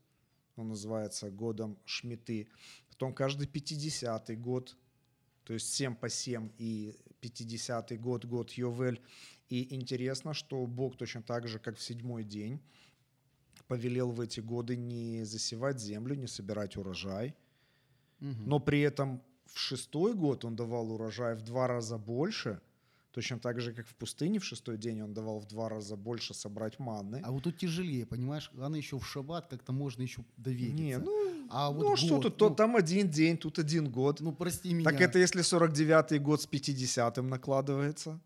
он 0.57 0.69
называется 0.69 1.29
годом 1.29 1.77
Шмиты, 1.85 2.47
потом 2.89 3.13
каждый 3.13 3.47
50-й 3.47 4.35
год, 4.35 4.75
то 5.49 5.53
есть 5.55 5.73
7 5.73 5.95
по 5.95 6.09
7 6.09 6.51
и 6.59 6.95
50-й 7.23 7.97
год, 7.97 8.25
год 8.25 8.51
Йовель. 8.51 9.01
И 9.47 9.73
интересно, 9.73 10.35
что 10.35 10.67
Бог 10.67 10.95
точно 10.95 11.23
так 11.23 11.47
же, 11.47 11.57
как 11.57 11.75
в 11.75 11.81
седьмой 11.81 12.23
день, 12.23 12.59
повелел 13.67 14.11
в 14.11 14.21
эти 14.21 14.41
годы 14.41 14.77
не 14.77 15.23
засевать 15.23 15.79
землю, 15.79 16.13
не 16.13 16.27
собирать 16.27 16.77
урожай, 16.77 17.33
Мгм. 18.19 18.47
но 18.47 18.59
при 18.59 18.81
этом 18.81 19.23
в 19.47 19.57
шестой 19.57 20.13
год 20.13 20.45
он 20.45 20.55
давал 20.55 20.91
урожай 20.91 21.33
в 21.33 21.41
два 21.41 21.67
раза 21.67 21.97
больше, 21.97 22.61
точно 23.11 23.39
так 23.39 23.59
же, 23.61 23.73
как 23.73 23.87
в 23.87 23.95
пустыне 23.95 24.39
в 24.39 24.45
шестой 24.45 24.77
день 24.77 25.01
он 25.01 25.13
давал 25.13 25.39
в 25.39 25.47
два 25.47 25.69
раза 25.69 25.95
больше 25.95 26.33
собрать 26.33 26.79
манны. 26.79 27.21
А 27.23 27.31
вот 27.31 27.43
тут 27.43 27.57
тяжелее, 27.57 28.05
понимаешь? 28.05 28.51
Главное 28.53 28.79
еще 28.79 28.97
в 28.97 29.05
шаббат 29.05 29.47
как-то 29.47 29.71
можно 29.71 30.01
еще 30.01 30.23
довериться. 30.37 30.83
Не, 30.83 30.97
ну, 30.97 31.47
а 31.49 31.71
вот 31.71 31.83
ну 31.83 31.93
а 31.93 31.97
что 31.97 32.15
год, 32.15 32.23
тут, 32.23 32.37
то 32.37 32.49
ну, 32.49 32.55
там 32.55 32.75
один 32.75 33.09
день, 33.09 33.37
тут 33.37 33.59
один 33.59 33.89
год. 33.89 34.19
ну 34.21 34.31
прости 34.31 34.73
меня. 34.73 34.89
так 34.89 35.01
это 35.01 35.19
если 35.19 35.41
49-й 35.41 36.19
год 36.19 36.41
с 36.41 36.47
50-м 36.47 37.27
накладывается. 37.27 38.19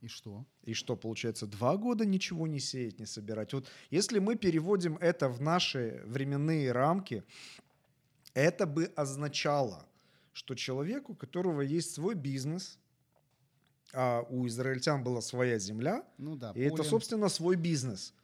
И 0.00 0.08
что? 0.08 0.46
И 0.64 0.72
что, 0.72 0.96
получается, 0.96 1.46
два 1.46 1.76
года 1.76 2.06
ничего 2.06 2.46
не 2.46 2.58
сеять, 2.58 2.98
не 2.98 3.06
собирать? 3.06 3.52
Вот 3.52 3.66
если 3.90 4.18
мы 4.18 4.36
переводим 4.36 4.96
это 4.96 5.28
в 5.28 5.42
наши 5.42 6.02
временные 6.06 6.72
рамки, 6.72 7.22
это 8.32 8.66
бы 8.66 8.90
означало, 8.96 9.86
что 10.32 10.54
человек, 10.54 11.10
у 11.10 11.14
которого 11.14 11.60
есть 11.60 11.92
свой 11.92 12.14
бизнес, 12.14 12.78
а 13.92 14.22
у 14.30 14.46
израильтян 14.46 15.02
была 15.02 15.20
своя 15.20 15.58
земля, 15.58 16.04
Ну 16.18 16.36
да, 16.36 16.52
и 16.54 16.60
это, 16.62 16.76
поле. 16.76 16.88
собственно, 16.88 17.28
свой 17.28 17.56
бизнес. 17.56 18.14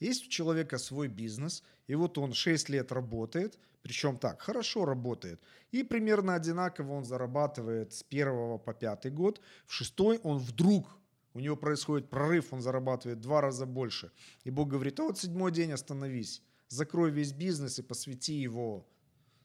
Есть 0.00 0.26
у 0.26 0.28
человека 0.28 0.78
свой 0.78 1.08
бизнес, 1.08 1.62
и 1.86 1.94
вот 1.94 2.18
он 2.18 2.32
6 2.32 2.68
лет 2.70 2.90
работает, 2.92 3.58
причем 3.82 4.16
так, 4.18 4.42
хорошо 4.42 4.84
работает, 4.84 5.40
и 5.70 5.84
примерно 5.84 6.34
одинаково 6.34 6.92
он 6.92 7.04
зарабатывает 7.04 7.92
с 7.92 8.02
первого 8.02 8.58
по 8.58 8.74
пятый 8.74 9.10
год. 9.10 9.40
В 9.66 9.72
шестой 9.72 10.18
он 10.22 10.38
вдруг, 10.38 10.88
у 11.34 11.40
него 11.40 11.56
происходит 11.56 12.10
прорыв, 12.10 12.52
он 12.52 12.60
зарабатывает 12.60 13.20
два 13.20 13.40
раза 13.40 13.64
больше. 13.66 14.10
И 14.44 14.50
Бог 14.50 14.68
говорит, 14.68 14.98
а 15.00 15.04
вот 15.04 15.18
седьмой 15.18 15.52
день 15.52 15.72
остановись, 15.72 16.42
закрой 16.68 17.10
весь 17.10 17.32
бизнес 17.32 17.78
и 17.78 17.82
посвяти 17.82 18.34
его 18.34 18.86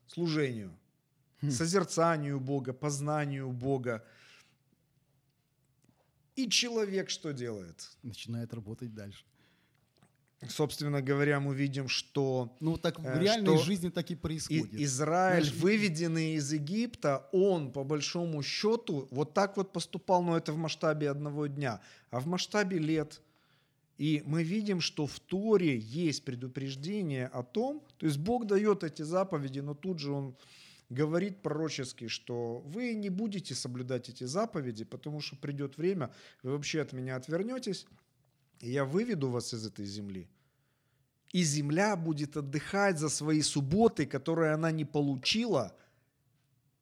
служению, 0.07 0.77
созерцанию 1.49 2.39
Бога, 2.39 2.73
познанию 2.73 3.51
Бога. 3.51 4.03
И 6.38 6.47
человек 6.50 7.10
что 7.10 7.34
делает? 7.34 7.89
Начинает 8.04 8.54
работать 8.54 8.93
дальше. 8.93 9.26
Собственно 10.47 11.02
говоря, 11.02 11.39
мы 11.39 11.56
видим, 11.56 11.88
что 11.88 12.56
Ну 12.60 12.78
так 12.78 13.00
в 13.00 13.06
Э, 13.08 13.19
реальной 13.19 13.58
жизни 13.58 13.89
так 13.89 14.12
и 14.12 14.13
и- 14.13 14.15
происходит. 14.15 14.71
Израиль, 14.76 15.43
Знаешь, 15.43 15.60
выведенный 15.62 16.36
из 16.36 16.54
Египта, 16.54 17.28
он 17.32 17.71
по 17.71 17.84
большому 17.84 18.43
счету 18.43 19.08
вот 19.10 19.34
так 19.34 19.58
вот 19.58 19.73
поступал, 19.73 20.21
но 20.21 20.38
это 20.38 20.54
в 20.54 20.58
масштабе 20.58 21.10
одного 21.10 21.47
дня, 21.47 21.82
а 22.12 22.19
в 22.19 22.28
масштабе 22.28 22.78
лет. 22.78 23.19
И 23.97 24.21
мы 24.28 24.43
видим, 24.43 24.80
что 24.80 25.08
в 25.08 25.19
Торе 25.19 25.76
есть 25.76 26.23
предупреждение 26.23 27.26
о 27.34 27.41
том, 27.41 27.82
то 27.97 28.06
есть 28.06 28.19
Бог 28.19 28.45
дает 28.45 28.84
эти 28.84 29.02
заповеди, 29.02 29.62
но 29.62 29.73
тут 29.73 29.97
же 29.97 30.12
Он 30.12 30.36
говорит 30.89 31.41
пророчески, 31.41 32.08
что 32.08 32.60
вы 32.60 32.93
не 32.95 33.10
будете 33.10 33.56
соблюдать 33.56 34.10
эти 34.10 34.23
заповеди, 34.23 34.86
потому 34.86 35.21
что 35.21 35.36
придет 35.36 35.78
время, 35.78 36.13
вы 36.43 36.52
вообще 36.52 36.82
от 36.82 36.93
меня 36.93 37.15
отвернетесь, 37.15 37.86
и 38.60 38.71
я 38.71 38.86
выведу 38.86 39.30
вас 39.30 39.54
из 39.54 39.65
этой 39.65 39.86
земли. 39.86 40.30
И 41.34 41.43
земля 41.43 41.95
будет 41.97 42.38
отдыхать 42.38 43.00
за 43.00 43.10
свои 43.10 43.41
субботы, 43.41 44.06
которые 44.06 44.54
она 44.54 44.71
не 44.71 44.86
получила, 44.86 45.76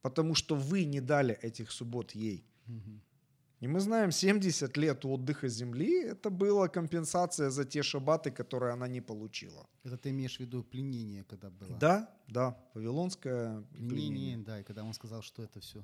потому 0.02 0.36
что 0.36 0.56
вы 0.56 0.86
не 0.86 1.02
дали 1.02 1.36
этих 1.42 1.72
суббот 1.72 2.12
ей. 2.12 2.46
Мгм. 2.68 3.02
И 3.66 3.68
мы 3.68 3.80
знаем, 3.80 4.12
70 4.12 4.78
лет 4.78 5.06
отдыха 5.06 5.48
земли– 5.48 6.04
это 6.12 6.30
была 6.30 6.68
компенсация 6.68 7.50
за 7.50 7.66
те 7.66 7.82
шаббаты, 7.82 8.30
которые 8.30 8.74
она 8.74 8.88
не 8.88 9.02
получила. 9.02 9.66
Это 9.84 9.98
ты 9.98 10.10
имеешь 10.12 10.38
в 10.38 10.40
виду 10.40 10.64
пленение, 10.64 11.24
когда 11.24 11.50
было? 11.50 11.76
Да, 11.80 12.08
да, 12.28 12.56
вавилонское 12.76 13.64
Пленение, 13.72 13.90
пленение. 13.90 14.38
да, 14.38 14.60
и 14.60 14.64
когда 14.64 14.84
он 14.84 14.94
сказал, 14.94 15.24
что 15.24 15.42
это 15.42 15.60
все. 15.60 15.82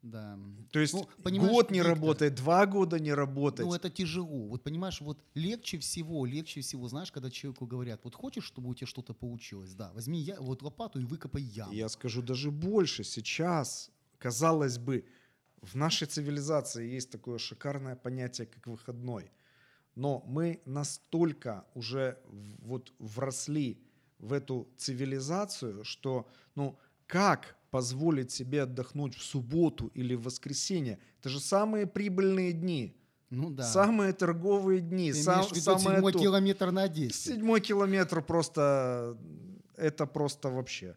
Да. 0.00 0.38
То 0.70 0.80
есть 0.80 0.94
Ну, 0.94 1.06
год 1.26 1.70
не 1.70 1.80
Виктор, 1.80 1.94
работает, 1.94 2.34
два 2.34 2.64
года 2.64 2.98
не 2.98 3.12
работает. 3.12 3.68
Ну, 3.68 3.74
это 3.74 3.90
тяжело. 3.90 4.48
Вот 4.48 4.62
понимаешь, 4.62 5.02
вот 5.02 5.18
легче 5.34 5.78
всего, 5.78 6.24
легче 6.24 6.62
всего, 6.62 6.88
знаешь, 6.88 7.12
когда 7.12 7.30
человеку 7.30 7.66
говорят, 7.66 8.00
вот 8.04 8.14
хочешь, 8.14 8.44
чтобы 8.44 8.70
у 8.70 8.74
тебя 8.74 8.86
что-то 8.86 9.12
получилось, 9.12 9.74
да, 9.74 9.92
возьми 9.92 10.18
я, 10.18 10.40
вот 10.40 10.62
лопату 10.62 10.98
и 10.98 11.04
выкопай 11.04 11.42
яму. 11.42 11.74
Я 11.74 11.90
скажу 11.90 12.22
даже 12.22 12.50
больше. 12.50 13.04
Сейчас, 13.04 13.90
казалось 14.18 14.78
бы, 14.78 15.04
в 15.62 15.74
нашей 15.76 16.06
цивилизации 16.06 16.86
есть 16.96 17.10
такое 17.10 17.38
шикарное 17.38 17.96
понятие, 17.96 18.46
как 18.46 18.66
выходной. 18.66 19.30
Но 19.94 20.22
мы 20.26 20.60
настолько 20.64 21.64
уже 21.74 22.18
вот 22.58 22.92
вросли 22.98 23.78
в 24.18 24.32
эту 24.32 24.68
цивилизацию, 24.76 25.84
что, 25.84 26.26
ну, 26.54 26.78
как 27.06 27.56
позволить 27.70 28.30
себе 28.30 28.62
отдохнуть 28.62 29.14
в 29.16 29.22
субботу 29.22 29.86
или 29.94 30.14
в 30.14 30.22
воскресенье? 30.22 30.98
Это 31.20 31.28
же 31.28 31.40
самые 31.40 31.86
прибыльные 31.86 32.52
дни, 32.52 32.96
Ну 33.30 33.50
да. 33.50 33.62
самые 33.64 34.12
торговые 34.12 34.80
дни, 34.80 35.12
Ты 35.12 35.22
сам- 35.22 35.44
самое 35.54 35.96
седьмой 35.96 36.12
то. 36.12 36.18
километр 36.18 36.70
на 36.70 36.88
10. 36.88 37.14
Седьмой 37.14 37.60
километр 37.60 38.22
просто, 38.22 39.16
это 39.76 40.06
просто 40.06 40.48
вообще. 40.50 40.94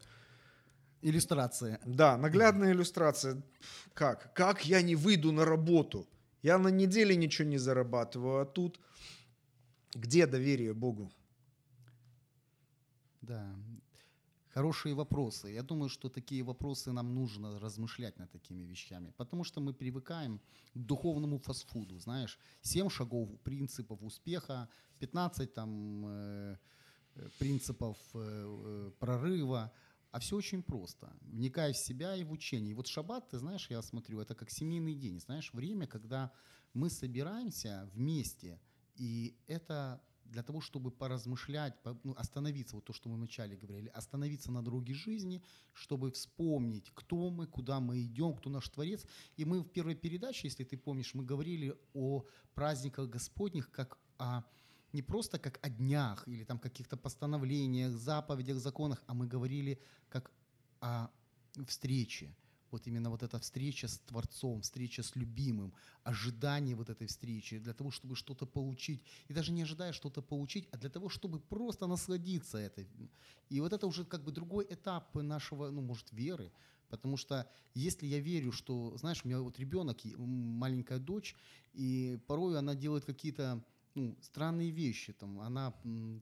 Иллюстрация. 1.02 1.80
Да, 1.84 2.16
наглядная 2.16 2.72
иллюстрация. 2.72 3.42
Как? 3.94 4.34
Как 4.34 4.64
я 4.64 4.82
не 4.82 4.96
выйду 4.96 5.32
на 5.32 5.44
работу? 5.44 6.08
Я 6.42 6.58
на 6.58 6.68
неделе 6.68 7.16
ничего 7.16 7.48
не 7.48 7.58
зарабатываю, 7.58 8.40
а 8.40 8.44
тут 8.44 8.80
где 9.94 10.26
доверие 10.26 10.74
Богу? 10.74 11.12
Да. 13.22 13.56
Хорошие 14.56 14.94
вопросы. 14.94 15.48
Я 15.48 15.62
думаю, 15.62 15.88
что 15.88 16.08
такие 16.08 16.42
вопросы 16.42 16.92
нам 16.92 17.14
нужно 17.14 17.58
размышлять 17.58 18.18
над 18.18 18.30
такими 18.30 18.62
вещами, 18.62 19.12
потому 19.16 19.44
что 19.44 19.60
мы 19.60 19.74
привыкаем 19.74 20.40
к 20.74 20.78
духовному 20.78 21.38
фастфуду, 21.38 21.98
знаешь, 21.98 22.38
7 22.62 22.88
шагов 22.88 23.28
принципов 23.42 24.02
успеха, 24.02 24.68
15 24.98 25.52
там 25.52 26.04
э, 26.06 26.56
э, 27.16 27.28
принципов 27.38 27.98
э, 28.14 28.90
прорыва, 28.98 29.72
а 30.16 30.18
все 30.18 30.34
очень 30.36 30.62
просто. 30.62 31.12
Вникай 31.20 31.74
в 31.74 31.76
себя 31.76 32.16
и 32.16 32.24
в 32.24 32.32
учение. 32.32 32.70
И 32.70 32.74
вот 32.74 32.86
шаббат, 32.86 33.28
ты 33.28 33.38
знаешь, 33.38 33.68
я 33.68 33.82
смотрю, 33.82 34.18
это 34.20 34.34
как 34.34 34.50
семейный 34.50 34.94
день, 34.94 35.20
знаешь, 35.20 35.52
время, 35.52 35.86
когда 35.86 36.32
мы 36.72 36.88
собираемся 36.88 37.90
вместе, 37.92 38.58
и 38.94 39.36
это 39.46 40.00
для 40.24 40.42
того, 40.42 40.62
чтобы 40.62 40.90
поразмышлять, 40.90 41.82
по- 41.82 42.00
ну, 42.02 42.14
остановиться, 42.16 42.76
вот 42.76 42.86
то, 42.86 42.94
что 42.94 43.10
мы 43.10 43.16
вначале 43.16 43.58
говорили, 43.58 43.88
остановиться 43.88 44.50
на 44.50 44.62
дороге 44.62 44.94
жизни, 44.94 45.42
чтобы 45.74 46.10
вспомнить, 46.10 46.90
кто 46.94 47.28
мы, 47.28 47.46
куда 47.46 47.80
мы 47.80 48.02
идем, 48.02 48.34
кто 48.36 48.48
наш 48.48 48.70
Творец. 48.70 49.04
И 49.36 49.44
мы 49.44 49.60
в 49.60 49.68
первой 49.68 49.96
передаче, 49.96 50.48
если 50.48 50.64
ты 50.64 50.78
помнишь, 50.78 51.12
мы 51.12 51.24
говорили 51.24 51.74
о 51.92 52.24
праздниках 52.54 53.10
Господних 53.10 53.70
как 53.70 53.98
о 54.16 54.44
не 54.96 55.02
просто 55.02 55.38
как 55.38 55.58
о 55.62 55.68
днях 55.68 56.28
или 56.28 56.44
там 56.44 56.58
каких-то 56.58 56.96
постановлениях, 56.96 57.92
заповедях, 57.92 58.56
законах, 58.56 59.02
а 59.06 59.14
мы 59.14 59.26
говорили 59.26 59.78
как 60.08 60.32
о 60.80 61.08
встрече. 61.66 62.34
Вот 62.70 62.86
именно 62.86 63.10
вот 63.10 63.22
эта 63.22 63.38
встреча 63.38 63.86
с 63.86 63.98
Творцом, 63.98 64.60
встреча 64.60 65.02
с 65.02 65.16
любимым, 65.16 65.72
ожидание 66.04 66.74
вот 66.74 66.90
этой 66.90 67.06
встречи 67.06 67.58
для 67.58 67.72
того, 67.72 67.90
чтобы 67.90 68.16
что-то 68.16 68.46
получить. 68.46 69.02
И 69.28 69.34
даже 69.34 69.52
не 69.52 69.62
ожидая 69.62 69.92
что-то 69.92 70.22
получить, 70.22 70.68
а 70.72 70.76
для 70.76 70.90
того, 70.90 71.08
чтобы 71.08 71.40
просто 71.40 71.86
насладиться 71.86 72.58
этой. 72.58 72.88
И 73.50 73.60
вот 73.60 73.72
это 73.72 73.86
уже 73.86 74.04
как 74.04 74.24
бы 74.24 74.32
другой 74.32 74.66
этап 74.70 75.14
нашего, 75.14 75.70
ну, 75.70 75.82
может, 75.82 76.12
веры. 76.12 76.50
Потому 76.88 77.16
что 77.16 77.46
если 77.74 78.06
я 78.06 78.20
верю, 78.20 78.52
что, 78.52 78.96
знаешь, 78.96 79.24
у 79.24 79.28
меня 79.28 79.40
вот 79.40 79.58
ребенок, 79.58 79.98
маленькая 80.16 80.98
дочь, 80.98 81.36
и 81.74 82.18
порой 82.26 82.58
она 82.58 82.74
делает 82.74 83.04
какие-то 83.04 83.62
ну, 83.96 84.16
странные 84.22 84.70
вещи. 84.70 85.12
Там, 85.12 85.40
она 85.40 85.72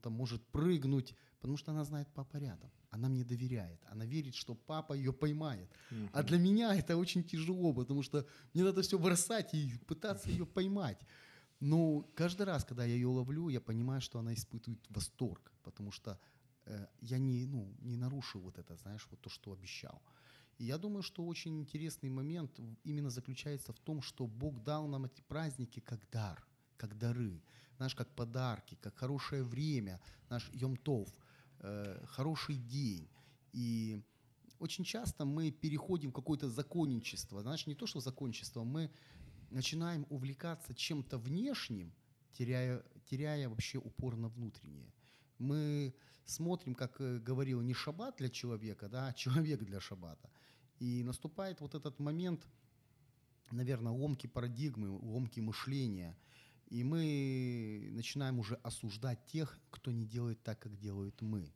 там, 0.03 0.13
может 0.13 0.47
прыгнуть, 0.47 1.15
потому 1.41 1.57
что 1.57 1.73
она 1.73 1.85
знает 1.85 2.09
папа 2.15 2.39
рядом. 2.39 2.71
Она 2.91 3.09
мне 3.09 3.25
доверяет. 3.25 3.85
Она 3.91 4.07
верит, 4.07 4.35
что 4.35 4.55
папа 4.55 4.95
ее 4.95 5.13
поймает. 5.13 5.69
А 6.13 6.23
для 6.23 6.39
меня 6.39 6.75
это 6.75 6.97
очень 6.97 7.25
тяжело, 7.25 7.75
потому 7.75 8.03
что 8.03 8.27
мне 8.55 8.65
надо 8.65 8.83
все 8.83 8.99
бросать 8.99 9.55
и 9.55 9.73
пытаться 9.87 10.31
ее 10.31 10.47
поймать. 10.47 11.01
Но 11.61 12.03
каждый 12.15 12.47
раз, 12.47 12.65
когда 12.65 12.85
я 12.85 12.95
ее 12.95 13.09
ловлю, 13.09 13.49
я 13.49 13.61
понимаю, 13.61 14.01
что 14.01 14.19
она 14.19 14.33
испытывает 14.35 14.85
восторг, 14.91 15.53
потому 15.63 15.93
что 15.93 16.19
э, 16.67 16.87
я 17.01 17.19
не, 17.19 17.47
ну, 17.47 17.75
не 17.81 17.97
нарушил 17.97 18.41
вот 18.41 18.59
это, 18.59 18.77
знаешь, 18.77 19.07
вот 19.11 19.21
то, 19.21 19.31
что 19.31 19.53
обещал. 19.53 20.03
И 20.59 20.65
я 20.65 20.79
думаю, 20.79 21.03
что 21.03 21.27
очень 21.27 21.59
интересный 21.61 22.11
момент 22.11 22.61
именно 22.85 23.11
заключается 23.11 23.73
в 23.73 23.79
том, 23.81 24.03
что 24.03 24.27
Бог 24.27 24.63
дал 24.63 24.87
нам 24.87 25.05
эти 25.05 25.21
праздники 25.23 25.81
как 25.81 26.09
дар, 26.11 26.47
как 26.77 26.97
дары, 26.97 27.43
знаешь, 27.77 27.95
как 27.95 28.09
подарки, 28.15 28.77
как 28.81 28.97
хорошее 28.97 29.43
время, 29.43 30.01
наш 30.31 30.51
Йом-Тов, 30.53 31.09
э, 31.61 32.05
хороший 32.07 32.57
день. 32.57 33.09
И 33.53 34.03
очень 34.59 34.85
часто 34.85 35.25
мы 35.25 35.51
переходим 35.51 36.11
в 36.11 36.15
какое-то 36.15 36.49
законничество. 36.49 37.43
Знаешь, 37.43 37.67
не 37.67 37.75
то, 37.75 37.87
что 37.87 38.01
законничество, 38.01 38.65
мы 38.65 38.91
начинаем 39.51 40.07
увлекаться 40.11 40.75
чем-то 40.75 41.19
внешним, 41.19 41.93
теряя, 42.33 42.83
теряя 43.11 43.49
вообще 43.49 43.79
упор 43.79 44.17
на 44.17 44.29
внутреннее. 44.29 44.93
Мы 45.39 45.95
смотрим, 46.25 46.75
как 46.75 47.01
э, 47.01 47.19
говорил, 47.19 47.61
не 47.61 47.75
шаббат 47.75 48.17
для 48.17 48.29
человека, 48.29 48.89
да, 48.89 49.09
а 49.09 49.13
человек 49.13 49.63
для 49.63 49.81
шаббата. 49.81 50.31
И 50.81 51.03
наступает 51.05 51.61
вот 51.61 51.75
этот 51.75 51.99
момент, 52.01 52.47
наверное, 53.51 53.93
ломки 53.93 54.27
парадигмы, 54.27 54.89
ломки 54.89 55.41
мышления. 55.41 56.17
И 56.75 56.83
мы 56.83 57.89
начинаем 57.93 58.41
уже 58.41 58.57
осуждать 58.65 59.25
тех, 59.27 59.61
кто 59.71 59.93
не 59.93 60.05
делает 60.05 60.43
так, 60.43 60.59
как 60.59 60.77
делают 60.77 61.23
мы. 61.23 61.53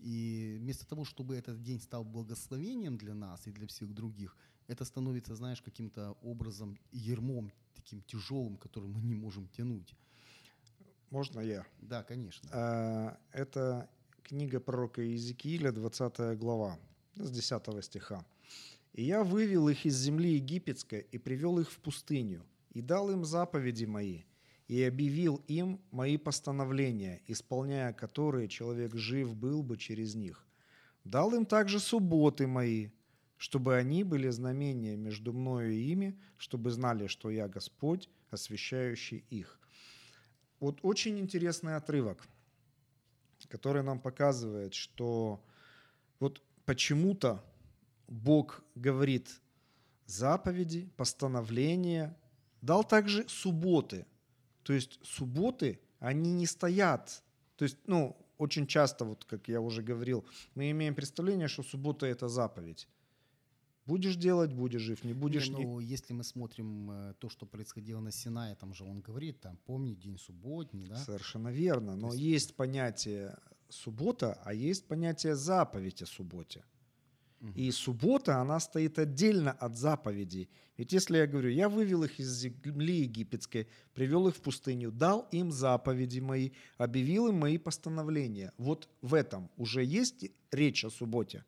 И 0.00 0.58
вместо 0.60 0.86
того, 0.86 1.06
чтобы 1.06 1.34
этот 1.34 1.62
день 1.62 1.80
стал 1.80 2.04
благословением 2.04 2.98
для 2.98 3.14
нас 3.14 3.46
и 3.46 3.50
для 3.50 3.66
всех 3.66 3.94
других, 3.94 4.36
это 4.66 4.84
становится, 4.84 5.34
знаешь, 5.34 5.62
каким-то 5.62 6.12
образом 6.20 6.78
ермом 6.92 7.54
таким 7.74 8.02
тяжелым, 8.02 8.58
который 8.58 8.86
мы 8.86 9.00
не 9.00 9.14
можем 9.14 9.48
тянуть. 9.48 9.94
Можно 11.08 11.40
я? 11.40 11.64
Да, 11.80 12.02
конечно. 12.02 12.46
А, 12.52 13.18
Это 13.32 13.88
книга 14.22 14.60
пророка 14.60 15.00
Иезекииля, 15.00 15.72
20 15.72 16.38
глава, 16.38 16.78
с 17.14 17.30
10 17.30 17.82
стиха. 17.82 18.26
«И 18.92 19.04
я 19.04 19.24
вывел 19.24 19.70
их 19.70 19.86
из 19.86 19.96
земли 19.96 20.34
египетской 20.34 21.06
и 21.12 21.16
привел 21.16 21.58
их 21.58 21.70
в 21.70 21.78
пустыню, 21.78 22.44
и 22.74 22.82
дал 22.82 23.10
им 23.10 23.24
заповеди 23.24 23.86
мои, 23.86 24.24
и 24.68 24.82
объявил 24.82 25.42
им 25.46 25.80
мои 25.90 26.16
постановления, 26.16 27.22
исполняя 27.26 27.92
которые 27.92 28.48
человек 28.48 28.94
жив 28.94 29.34
был 29.34 29.62
бы 29.62 29.76
через 29.76 30.14
них. 30.14 30.46
Дал 31.04 31.34
им 31.34 31.44
также 31.44 31.80
субботы 31.80 32.46
мои, 32.46 32.90
чтобы 33.36 33.76
они 33.76 34.04
были 34.04 34.30
знамения 34.30 34.96
между 34.96 35.32
мною 35.32 35.72
и 35.72 35.92
ими, 35.92 36.18
чтобы 36.38 36.70
знали, 36.70 37.08
что 37.08 37.30
я 37.30 37.48
Господь, 37.48 38.08
освящающий 38.30 39.24
их». 39.30 39.60
Вот 40.60 40.78
очень 40.82 41.18
интересный 41.18 41.76
отрывок, 41.76 42.26
который 43.48 43.82
нам 43.82 44.00
показывает, 44.00 44.72
что 44.72 45.44
вот 46.20 46.42
почему-то 46.64 47.44
Бог 48.08 48.64
говорит 48.74 49.42
заповеди, 50.06 50.88
постановления, 50.96 52.16
дал 52.62 52.82
также 52.82 53.28
субботы. 53.28 54.06
То 54.64 54.72
есть 54.72 54.98
субботы, 55.02 55.78
они 56.00 56.32
не 56.32 56.46
стоят. 56.46 57.22
То 57.56 57.64
есть, 57.64 57.78
ну, 57.86 58.16
очень 58.38 58.66
часто, 58.66 59.04
вот 59.04 59.24
как 59.24 59.48
я 59.48 59.60
уже 59.60 59.82
говорил, 59.82 60.24
мы 60.54 60.70
имеем 60.70 60.94
представление, 60.94 61.48
что 61.48 61.62
суббота– 61.62 62.06
это 62.14 62.28
заповедь. 62.28 62.88
Будешь 63.86 64.16
делать, 64.16 64.52
будешь 64.52 64.80
жив, 64.80 65.04
не 65.04 65.12
будешь... 65.12 65.48
Не, 65.50 65.56
не- 65.56 65.64
ну, 65.66 65.78
если 65.78 66.14
мы 66.14 66.24
смотрим 66.24 66.90
э, 66.90 67.14
то, 67.18 67.28
что 67.28 67.46
происходило 67.46 68.00
на 68.00 68.10
Синае, 68.10 68.54
там 68.54 68.72
же 68.74 68.84
он 68.84 69.00
говорит, 69.00 69.40
там, 69.40 69.58
помни 69.66 69.94
день 69.94 70.18
субботний, 70.18 70.86
да? 70.86 70.96
Совершенно 70.96 71.48
верно. 71.48 71.94
Но 71.94 72.08
То 72.08 72.14
есть 72.14 72.56
понятие 72.56 73.36
суббота, 73.68 74.40
а 74.44 74.54
есть 74.54 74.86
понятие 74.86 75.36
заповедь 75.36 76.02
о 76.02 76.06
субботе. 76.06 76.64
И 77.54 77.70
суббота, 77.72 78.40
она 78.40 78.58
стоит 78.60 78.98
отдельно 78.98 79.52
от 79.52 79.76
заповедей. 79.76 80.48
Ведь 80.76 80.92
если 80.92 81.18
я 81.18 81.26
говорю, 81.26 81.50
я 81.50 81.68
вывел 81.68 82.02
их 82.04 82.18
из 82.18 82.28
земли 82.38 83.02
египетской, 83.02 83.68
привел 83.94 84.28
их 84.28 84.36
в 84.36 84.40
пустыню, 84.40 84.90
дал 84.90 85.28
им 85.30 85.52
заповеди 85.52 86.20
мои, 86.20 86.50
объявил 86.78 87.28
им 87.28 87.36
мои 87.36 87.58
постановления. 87.58 88.52
Вот 88.58 88.88
в 89.02 89.14
этом 89.14 89.50
уже 89.56 89.84
есть 89.84 90.24
речь 90.50 90.84
о 90.84 90.90
субботе. 90.90 91.44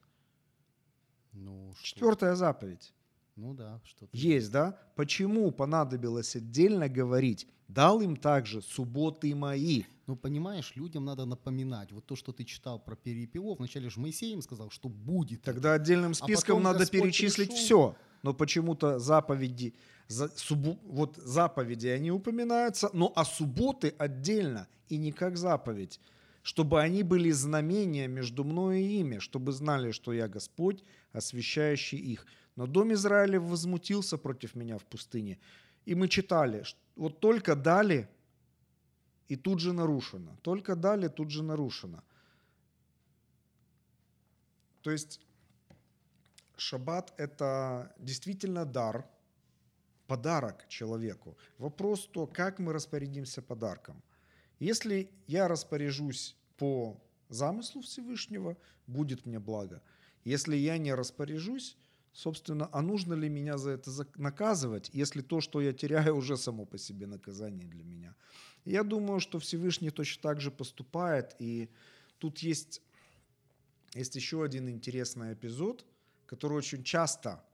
Ну, 1.32 1.72
что- 1.76 1.86
Четвертая 1.94 2.34
заповедь. 2.34 2.92
Ну 3.36 3.52
да, 3.54 3.80
что-то. 3.84 4.08
Есть, 4.16 4.50
да? 4.50 4.78
Почему 4.94 5.50
понадобилось 5.50 6.36
отдельно 6.36 6.88
говорить, 6.88 7.46
дал 7.68 8.00
им 8.00 8.16
также 8.16 8.62
субботы 8.62 9.34
мои? 9.34 9.84
Ну, 10.06 10.14
понимаешь, 10.14 10.72
людям 10.76 11.04
надо 11.04 11.24
напоминать. 11.24 11.90
Вот 11.92 12.06
то, 12.06 12.14
что 12.14 12.32
ты 12.32 12.44
читал 12.44 12.78
про 12.78 12.94
перепелов, 12.94 13.58
вначале 13.58 13.90
же 13.90 13.98
Моисей 14.00 14.32
им 14.32 14.42
сказал, 14.42 14.70
что 14.70 14.88
будет. 14.88 15.42
Тогда 15.42 15.74
отдельным 15.74 16.14
списком 16.14 16.58
потом 16.58 16.62
надо 16.62 16.78
Господь 16.80 17.02
перечислить 17.02 17.48
пришел. 17.48 17.64
все. 17.64 17.96
Но 18.22 18.34
почему-то 18.34 18.98
заповеди, 18.98 19.74
за- 20.08 20.30
субу- 20.36 20.78
вот 20.84 21.16
заповеди, 21.16 21.88
они 21.88 22.10
упоминаются, 22.10 22.88
но 22.92 23.12
а 23.16 23.24
субботы 23.24 23.94
отдельно 23.98 24.68
и 24.88 24.96
не 24.96 25.12
как 25.12 25.36
заповедь. 25.36 26.00
Чтобы 26.42 26.80
они 26.80 27.02
были 27.02 27.32
знамения 27.32 28.06
между 28.06 28.44
мной 28.44 28.82
и 28.82 29.00
ими, 29.00 29.18
чтобы 29.18 29.50
знали, 29.50 29.90
что 29.90 30.12
я 30.12 30.28
Господь, 30.28 30.84
освящающий 31.12 31.98
их. 31.98 32.26
Но 32.54 32.66
дом 32.66 32.92
Израиля 32.92 33.40
возмутился 33.40 34.16
против 34.16 34.54
меня 34.54 34.78
в 34.78 34.84
пустыне. 34.84 35.38
И 35.84 35.96
мы 35.96 36.06
читали, 36.08 36.62
вот 36.96 37.20
только 37.20 37.54
дали, 37.54 38.08
и 39.28 39.36
тут 39.36 39.60
же 39.60 39.72
нарушено. 39.72 40.36
Только 40.42 40.74
дали, 40.74 41.08
тут 41.08 41.30
же 41.30 41.42
нарушено. 41.42 42.02
То 44.82 44.90
есть 44.90 45.20
шаббат– 46.56 47.12
это 47.16 47.92
действительно 47.98 48.64
дар, 48.64 49.04
подарок 50.06 50.66
человеку. 50.68 51.36
Вопрос 51.58 52.06
то, 52.06 52.26
как 52.26 52.58
мы 52.58 52.72
распорядимся 52.72 53.42
подарком. 53.42 54.02
Если 54.58 55.10
я 55.26 55.48
распоряжусь 55.48 56.36
по 56.56 56.96
замыслу 57.28 57.82
Всевышнего, 57.82 58.56
будет 58.86 59.26
мне 59.26 59.38
благо. 59.38 59.82
Если 60.24 60.56
я 60.56 60.78
не 60.78 60.94
распоряжусь, 60.94 61.76
собственно, 62.16 62.70
а 62.72 62.80
нужно 62.80 63.12
ли 63.14 63.28
меня 63.28 63.58
за 63.58 63.72
это 63.72 63.90
наказывать, 64.16 64.90
если 64.94 65.20
то, 65.20 65.42
что 65.42 65.60
я 65.60 65.72
теряю, 65.72 66.16
уже 66.16 66.36
само 66.38 66.64
по 66.64 66.78
себе 66.78 67.06
наказание 67.06 67.66
для 67.66 67.84
меня? 67.84 68.14
Я 68.64 68.82
думаю, 68.82 69.20
что 69.20 69.38
Всевышний 69.38 69.90
точно 69.90 70.22
так 70.22 70.40
же 70.40 70.50
поступает, 70.50 71.36
и 71.38 71.68
тут 72.18 72.38
есть, 72.38 72.80
есть 73.94 74.16
еще 74.16 74.42
один 74.42 74.68
интересный 74.70 75.34
эпизод, 75.34 75.84
который 76.24 76.56
очень 76.56 76.82
часто 76.82 77.44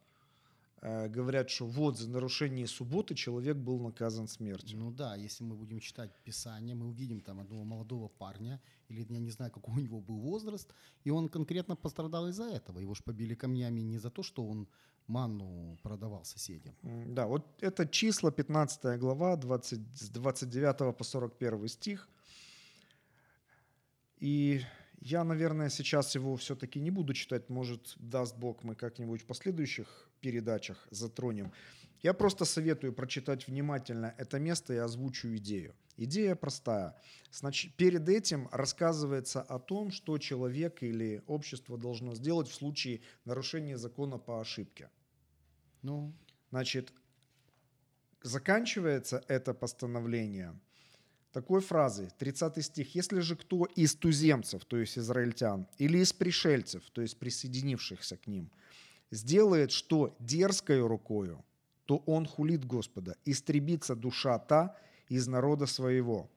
говорят, 0.83 1.49
что 1.49 1.67
вот 1.67 1.97
за 1.97 2.11
нарушение 2.11 2.67
субботы 2.67 3.15
человек 3.15 3.57
был 3.57 3.79
наказан 3.79 4.27
смертью. 4.27 4.79
Ну 4.79 4.91
да, 4.91 5.15
если 5.15 5.45
мы 5.45 5.55
будем 5.55 5.79
читать 5.79 6.11
Писание, 6.25 6.75
мы 6.75 6.89
увидим 6.89 7.21
там 7.21 7.39
одного 7.39 7.65
молодого 7.65 8.09
парня, 8.09 8.61
или 8.89 9.07
я 9.09 9.21
не 9.21 9.31
знаю, 9.31 9.53
какой 9.53 9.75
у 9.75 9.81
него 9.81 10.01
был 10.01 10.19
возраст, 10.19 10.75
и 11.05 11.11
он 11.11 11.29
конкретно 11.29 11.77
пострадал 11.77 12.29
из-за 12.29 12.45
этого. 12.45 12.81
Его 12.81 12.95
же 12.95 13.03
побили 13.05 13.35
камнями 13.35 13.81
не 13.81 13.99
за 13.99 14.11
то, 14.11 14.25
что 14.25 14.45
он 14.45 14.67
манну 15.07 15.79
продавал 15.83 16.25
соседям. 16.25 16.75
Да, 16.83 17.27
вот 17.27 17.47
это 17.61 17.87
числа 17.87 18.33
15 18.33 18.99
глава, 18.99 19.37
20, 19.37 19.81
с 19.95 20.09
29 20.09 20.97
по 20.97 21.05
41 21.05 21.69
стих. 21.69 22.09
И 24.19 24.63
я, 25.01 25.25
наверное, 25.25 25.69
сейчас 25.69 26.17
его 26.17 26.37
все-таки 26.37 26.81
не 26.81 26.91
буду 26.91 27.15
читать, 27.15 27.51
может, 27.51 27.95
даст 27.97 28.37
Бог, 28.37 28.65
мы 28.65 28.75
как-нибудь 28.75 29.23
в 29.23 29.27
последующих 29.27 30.09
передачах 30.23 30.89
затронем. 30.91 31.53
Я 32.01 32.15
просто 32.15 32.47
советую 32.47 32.95
прочитать 32.95 33.47
внимательно 33.47 34.15
это 34.17 34.39
место 34.39 34.73
и 34.73 34.79
озвучу 34.79 35.37
идею. 35.37 35.75
Идея 35.99 36.35
простая. 36.35 36.97
Значит, 37.31 37.75
перед 37.75 38.09
этим 38.09 38.49
рассказывается 38.51 39.43
о 39.43 39.59
том, 39.59 39.91
что 39.91 40.17
человек 40.17 40.83
или 40.83 41.23
общество 41.27 41.77
должно 41.77 42.15
сделать 42.15 42.49
в 42.49 42.55
случае 42.55 43.03
нарушения 43.27 43.77
закона 43.77 44.17
по 44.19 44.41
ошибке. 44.41 44.89
Ну, 45.83 46.15
Значит, 46.53 46.93
заканчивается 48.23 49.25
это 49.27 49.55
постановление 49.55 50.55
такой 51.33 51.63
фразой, 51.63 52.11
30 52.19 52.63
стих. 52.63 52.95
«Если 52.95 53.21
же 53.21 53.37
кто 53.37 53.65
из 53.65 53.95
туземцев, 53.95 54.67
то 54.67 54.77
есть 54.77 54.99
израильтян, 54.99 55.67
или 55.79 55.97
из 55.97 56.13
пришельцев, 56.13 56.83
то 56.93 57.01
есть 57.01 57.19
присоединившихся 57.19 58.19
к 58.19 58.27
ним, 58.27 58.53
сделает 59.13 59.71
что 59.71 60.17
дерзкою 60.19 60.89
рукою, 60.89 61.45
то 61.85 62.03
он 62.07 62.27
хулит 62.27 62.65
Господа, 62.65 63.17
истребится 63.25 63.95
душа 63.95 64.39
та, 64.39 64.77
из 65.09 65.29
народа 65.29 65.67
своего. 65.67 66.31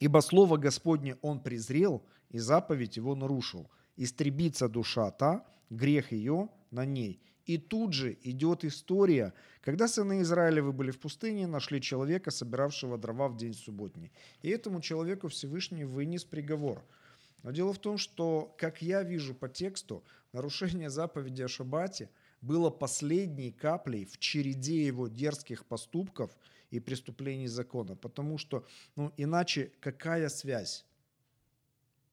Ибо 0.00 0.20
слово 0.20 0.56
Господне 0.56 1.16
он 1.22 1.40
презрел, 1.40 2.02
и 2.30 2.38
заповедь 2.38 2.96
его 2.96 3.14
нарушил. 3.14 3.70
Истребится 3.96 4.68
душа 4.68 5.10
та, 5.12 5.46
грех 5.70 6.10
ее 6.10 6.48
на 6.72 6.84
ней. 6.84 7.20
И 7.46 7.58
тут 7.58 7.92
же 7.92 8.18
идет 8.24 8.64
история, 8.64 9.32
когда 9.60 9.86
сыны 9.86 10.22
Израилевы 10.22 10.72
были 10.72 10.90
в 10.90 10.98
пустыне, 10.98 11.46
нашли 11.46 11.80
человека, 11.80 12.32
собиравшего 12.32 12.98
дрова 12.98 13.28
в 13.28 13.36
день 13.36 13.54
субботний. 13.54 14.10
И 14.42 14.48
этому 14.48 14.80
человеку 14.80 15.28
Всевышний 15.28 15.84
вынес 15.84 16.24
приговор. 16.24 16.82
Но 17.44 17.52
дело 17.52 17.72
в 17.72 17.78
том, 17.78 17.98
что, 17.98 18.52
как 18.58 18.82
я 18.82 19.02
вижу 19.02 19.34
по 19.34 19.48
тексту, 19.48 20.02
нарушение 20.34 20.90
заповеди 20.90 21.42
о 21.42 21.48
шаббате 21.48 22.10
было 22.42 22.68
последней 22.68 23.52
каплей 23.52 24.04
в 24.04 24.18
череде 24.18 24.86
его 24.86 25.08
дерзких 25.08 25.64
поступков 25.64 26.36
и 26.70 26.80
преступлений 26.80 27.46
закона. 27.46 27.96
Потому 27.96 28.36
что, 28.36 28.66
ну, 28.96 29.12
иначе 29.16 29.72
какая 29.80 30.28
связь? 30.28 30.84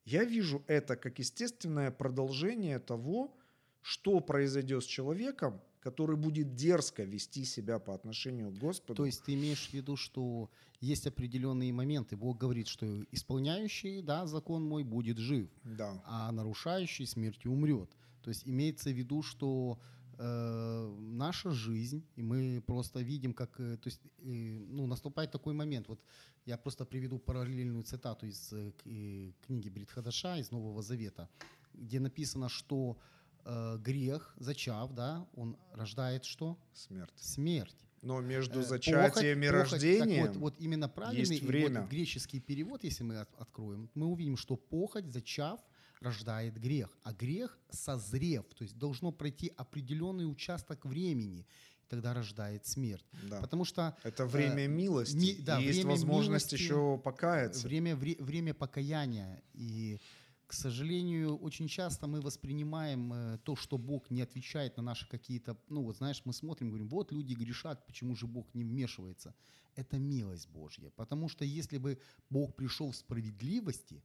Я 0.06 0.24
вижу 0.24 0.64
это 0.68 0.96
как 0.96 1.20
естественное 1.20 1.92
продолжение 1.92 2.80
того, 2.80 3.36
что 3.82 4.20
произойдет 4.20 4.84
с 4.84 4.88
человеком, 4.88 5.60
который 5.80 6.16
будет 6.16 6.54
дерзко 6.54 7.04
вести 7.04 7.44
себя 7.44 7.80
по 7.80 7.96
отношению 7.96 8.52
к 8.52 8.58
Господу. 8.60 8.96
То 8.96 9.06
есть 9.08 9.24
ты 9.24 9.34
имеешь 9.34 9.70
в 9.70 9.74
виду, 9.74 9.96
что 9.96 10.50
есть 10.80 11.08
определенные 11.08 11.74
моменты. 11.74 12.16
Бог 12.16 12.38
говорит, 12.38 12.68
что 12.68 13.04
исполняющий 13.12 14.02
да, 14.04 14.28
закон 14.28 14.64
мой 14.64 14.84
будет 14.84 15.18
жив, 15.18 15.50
Да. 15.64 16.02
а 16.06 16.32
нарушающий 16.32 17.08
смертью 17.08 17.52
умрет. 17.52 17.90
То 18.22 18.30
есть 18.30 18.48
имеется 18.48 18.90
в 18.90 18.94
виду, 18.98 19.22
что 19.24 19.80
э, 20.18 20.96
наша 21.00 21.52
жизнь, 21.52 22.04
и 22.16 22.22
мы 22.24 22.62
просто 22.66 23.02
видим, 23.02 23.34
как 23.34 23.60
э, 23.60 23.78
то 23.78 23.88
есть, 23.88 24.02
э, 24.20 24.60
ну, 24.70 24.88
наступает 24.88 25.32
такой 25.32 25.54
момент. 25.54 25.88
Вот 25.88 26.00
я 26.46 26.58
просто 26.58 26.86
приведу 26.86 27.20
параллельную 27.20 27.84
цитату 27.84 28.26
из 28.28 28.54
э, 28.54 28.72
э, 28.86 29.32
книги 29.46 29.70
Бритхадаша, 29.70 30.38
из 30.38 30.52
Нового 30.52 30.82
Завета, 30.82 31.28
где 31.74 32.00
написано, 32.00 32.50
что 32.50 32.98
э, 33.46 33.78
грех, 33.80 34.36
зачав, 34.38 34.94
да, 34.94 35.28
он 35.36 35.58
рождает 35.74 36.26
что? 36.26 36.58
Смерть. 36.74 37.14
Смерть. 37.16 37.76
Но 38.04 38.20
между 38.22 38.60
Э, 38.60 38.64
зачатием 38.64 39.44
и 39.44 39.48
похоть- 39.48 39.52
похоть- 39.52 39.72
рождением 39.74 40.26
Так 40.26 40.36
вот, 40.36 40.42
вот 40.54 40.60
именно 40.62 40.90
правильный 40.90 41.20
есть 41.20 41.44
и 41.44 41.46
вот 41.46 41.52
время. 41.52 41.88
греческий 41.90 42.40
перевод, 42.40 42.84
если 42.84 43.04
мы 43.04 43.18
от- 43.22 43.36
откроем, 43.42 43.90
мы 43.96 44.06
увидим, 44.08 44.38
что 44.38 44.56
похоть, 44.56 45.06
зачав, 45.12 45.60
рождает 46.02 46.60
грех. 46.60 46.90
А 47.04 47.14
грех, 47.14 47.58
созрев, 47.70 48.46
то 48.56 48.64
есть 48.64 48.78
должно 48.78 49.12
пройти 49.12 49.54
определенный 49.56 50.30
участок 50.30 50.86
времени, 50.86 51.46
тогда 51.88 52.14
рождает 52.14 52.66
смерть. 52.66 53.06
да. 53.30 53.40
Потому 53.42 53.66
что 53.66 53.96
это 54.04 54.26
время 54.26 54.64
э, 54.64 54.68
милости. 54.68 55.16
ми- 55.16 55.36
да, 55.42 55.60
и 55.60 55.66
есть 55.66 55.84
возможность 55.84 56.52
милости, 56.52 56.56
еще 56.56 56.98
покаяться. 57.04 57.68
время, 57.68 57.96
вре- 57.96 58.18
время 58.20 58.54
покаяния. 58.54 59.42
И, 59.54 60.00
к 60.48 60.54
сожалению, 60.54 61.38
очень 61.38 61.68
часто 61.68 62.08
мы 62.08 62.22
воспринимаем 62.22 63.14
э, 63.14 63.38
то, 63.44 63.56
что 63.56 63.78
Бог 63.78 64.10
не 64.10 64.22
отвечает 64.22 64.78
на 64.78 64.84
наши 64.84 65.08
какие-то... 65.08 65.58
Ну, 65.70 65.84
вот 65.84 65.98
знаешь, 65.98 66.22
мы 66.26 66.34
смотрим, 66.34 66.70
говорим, 66.70 66.88
вот 66.90 67.12
люди 67.12 67.34
грешат, 67.34 67.86
почему 67.86 68.16
же 68.16 68.26
Бог 68.26 68.54
не 68.56 68.64
вмешивается? 68.64 69.34
Это 69.76 70.00
милость 70.00 70.50
Божья. 70.50 70.90
Потому 70.96 71.30
что 71.30 71.46
если 71.46 71.78
бы 71.78 71.98
Бог 72.30 72.56
пришел 72.56 72.92
в 72.92 72.96
справедливости, 72.96 74.02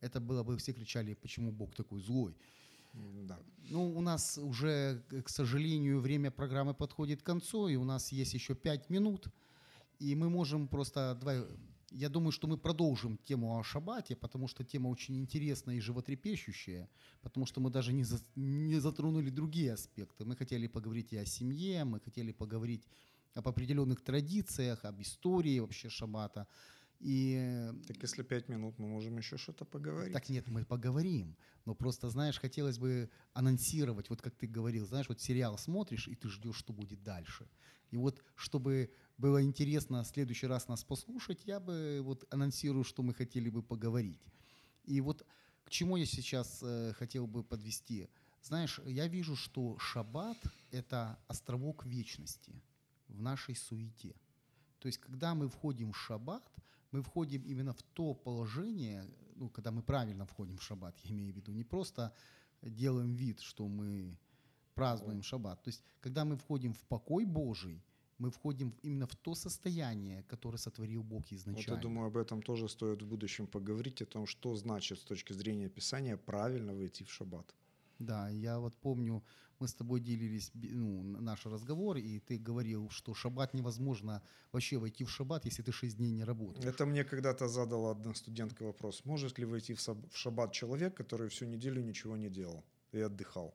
это 0.00 0.20
было 0.20 0.42
бы, 0.42 0.56
все 0.56 0.72
кричали, 0.72 1.14
почему 1.14 1.52
Бог 1.52 1.74
такой 1.74 2.00
злой. 2.00 2.36
Да. 3.28 3.38
Ну, 3.70 3.96
у 3.96 4.00
нас 4.00 4.38
уже, 4.38 5.02
к 5.08 5.22
к 5.22 5.28
сожалению, 5.28 6.00
время 6.00 6.30
программы 6.30 6.74
подходит 6.74 7.22
к 7.22 7.26
концу, 7.26 7.68
и 7.68 7.76
у 7.76 7.84
нас 7.84 8.12
есть 8.12 8.34
еще 8.34 8.54
пять 8.54 8.90
минут. 8.90 9.28
И 9.98 10.14
мы 10.14 10.30
можем 10.30 10.68
просто... 10.68 11.16
Давай, 11.20 11.44
я 11.90 12.08
думаю, 12.08 12.32
что 12.32 12.46
мы 12.46 12.56
продолжим 12.56 13.18
тему 13.24 13.58
о 13.58 13.62
шаббате, 13.62 14.16
потому 14.16 14.48
что 14.48 14.64
тема 14.64 14.88
очень 14.88 15.18
интересная 15.18 15.76
и 15.76 15.80
животрепещущая, 15.80 16.88
потому 17.22 17.46
что 17.46 17.60
мы 17.60 17.70
даже 17.70 17.92
не, 17.92 18.04
за- 18.04 18.22
не 18.34 18.80
затронули 18.80 19.30
другие 19.30 19.72
аспекты. 19.72 20.24
Мы 20.24 20.36
хотели 20.36 20.66
поговорить 20.66 21.12
и 21.12 21.16
о 21.16 21.24
семье, 21.24 21.84
мы 21.84 22.00
хотели 22.00 22.32
поговорить 22.32 22.86
об 23.34 23.48
определенных 23.48 24.00
традициях, 24.02 24.84
об 24.84 25.00
истории 25.00 25.60
вообще 25.60 25.88
шаббата. 25.88 26.46
И 27.00 27.36
э, 27.38 27.74
Так 27.86 28.02
если 28.02 28.22
пять 28.22 28.48
минут, 28.48 28.78
мы 28.78 28.88
можем 28.88 29.18
еще 29.18 29.36
что-то 29.36 29.64
поговорить. 29.64 30.12
так 30.12 30.28
нет, 30.28 30.48
мы 30.48 30.64
поговорим. 30.64 31.36
Но 31.64 31.74
просто, 31.74 32.08
знаешь, 32.10 32.38
хотелось 32.38 32.78
бы 32.78 33.10
анонсировать, 33.32 34.08
вот 34.10 34.22
как 34.22 34.34
ты 34.34 34.46
говорил, 34.46 34.86
знаешь, 34.86 35.08
вот 35.08 35.20
сериал 35.20 35.58
смотришь, 35.58 36.08
и 36.08 36.14
ты 36.14 36.28
ждешь, 36.28 36.56
что 36.56 36.72
будет 36.72 37.02
дальше. 37.02 37.48
И 37.90 37.96
вот, 37.96 38.22
чтобы 38.34 38.90
было 39.18 39.42
интересно 39.42 40.02
в 40.02 40.06
следующий 40.06 40.46
раз 40.46 40.68
нас 40.68 40.84
послушать, 40.84 41.42
я 41.44 41.60
бы 41.60 42.00
вот 42.02 42.24
анонсирую, 42.30 42.84
что 42.84 43.02
мы 43.02 43.14
хотели 43.14 43.50
бы 43.50 43.62
поговорить. 43.62 44.22
И 44.84 45.00
вот 45.00 45.26
к 45.64 45.70
чему 45.70 45.96
я 45.96 46.06
сейчас 46.06 46.60
э, 46.62 46.92
хотел 46.94 47.26
бы 47.26 47.42
подвести. 47.42 48.08
Знаешь, 48.42 48.80
я 48.84 49.08
вижу, 49.08 49.36
что 49.36 49.76
шаббат– 49.78 50.38
это 50.70 51.18
островок 51.26 51.84
вечности 51.84 52.62
в 53.08 53.20
нашей 53.20 53.56
суете. 53.56 54.14
То 54.78 54.86
есть, 54.86 54.98
когда 54.98 55.34
мы 55.34 55.48
входим 55.48 55.92
в 55.92 55.96
шаббат, 55.96 56.48
мы 56.96 57.02
входим 57.02 57.42
именно 57.42 57.72
в 57.72 57.82
то 57.82 58.14
положение, 58.14 59.04
ну, 59.36 59.50
когда 59.50 59.70
мы 59.70 59.82
правильно 59.82 60.24
входим 60.24 60.56
в 60.56 60.62
шаббат, 60.62 60.98
я 61.04 61.10
имею 61.10 61.32
в 61.32 61.36
виду, 61.36 61.52
не 61.52 61.64
просто 61.64 62.12
делаем 62.62 63.14
вид, 63.14 63.40
что 63.40 63.68
мы 63.68 64.18
празднуем 64.74 65.22
шаббат. 65.22 65.62
То 65.62 65.68
есть, 65.70 65.84
когда 66.00 66.24
мы 66.24 66.36
входим 66.36 66.72
в 66.72 66.80
покой 66.88 67.26
Божий, 67.26 67.82
мы 68.18 68.30
входим 68.30 68.74
именно 68.82 69.06
в 69.06 69.14
то 69.14 69.34
состояние, 69.34 70.22
которое 70.22 70.58
сотворил 70.58 71.02
Бог 71.02 71.30
Вот 71.30 71.32
изначально. 71.32 71.76
я 71.76 71.82
думаю, 71.82 72.06
об 72.06 72.16
этом 72.16 72.42
тоже 72.42 72.68
стоит 72.68 73.02
в 73.02 73.06
будущем 73.06 73.46
поговорить, 73.46 74.02
о 74.02 74.06
том, 74.06 74.26
что 74.26 74.56
значит 74.56 74.98
с 74.98 75.04
точки 75.04 75.34
зрения 75.34 75.68
Писания 75.68 76.16
правильно 76.16 76.74
войти 76.74 77.04
в 77.04 77.10
шаббат. 77.10 77.54
Да, 77.98 78.28
я 78.28 78.58
вот 78.58 78.76
помню, 78.76 79.22
мы 79.58 79.68
с 79.68 79.74
тобой 79.74 80.00
делились 80.00 80.50
ну, 80.54 81.02
наш 81.20 81.46
разговор, 81.46 81.96
и 81.96 82.18
ты 82.18 82.38
говорил, 82.38 82.90
что 82.90 83.14
шаббат 83.14 83.54
невозможно 83.54 84.22
вообще 84.52 84.76
войти 84.76 85.04
в 85.04 85.10
шаббат, 85.10 85.44
если 85.46 85.62
ты 85.62 85.72
шесть 85.72 85.96
дней 85.96 86.10
не 86.10 86.24
работаешь. 86.24 86.64
Это 86.64 86.84
мне 86.86 87.04
когда-то 87.04 87.48
задала 87.48 87.92
одна 87.92 88.14
студентка 88.14 88.64
вопрос, 88.64 89.04
может 89.04 89.38
ли 89.38 89.44
войти 89.44 89.74
в 89.74 89.80
шаббат 90.12 90.52
человек, 90.52 90.94
который 90.94 91.28
всю 91.28 91.46
неделю 91.46 91.82
ничего 91.82 92.16
не 92.16 92.28
делал 92.28 92.64
и 92.92 93.00
отдыхал. 93.00 93.54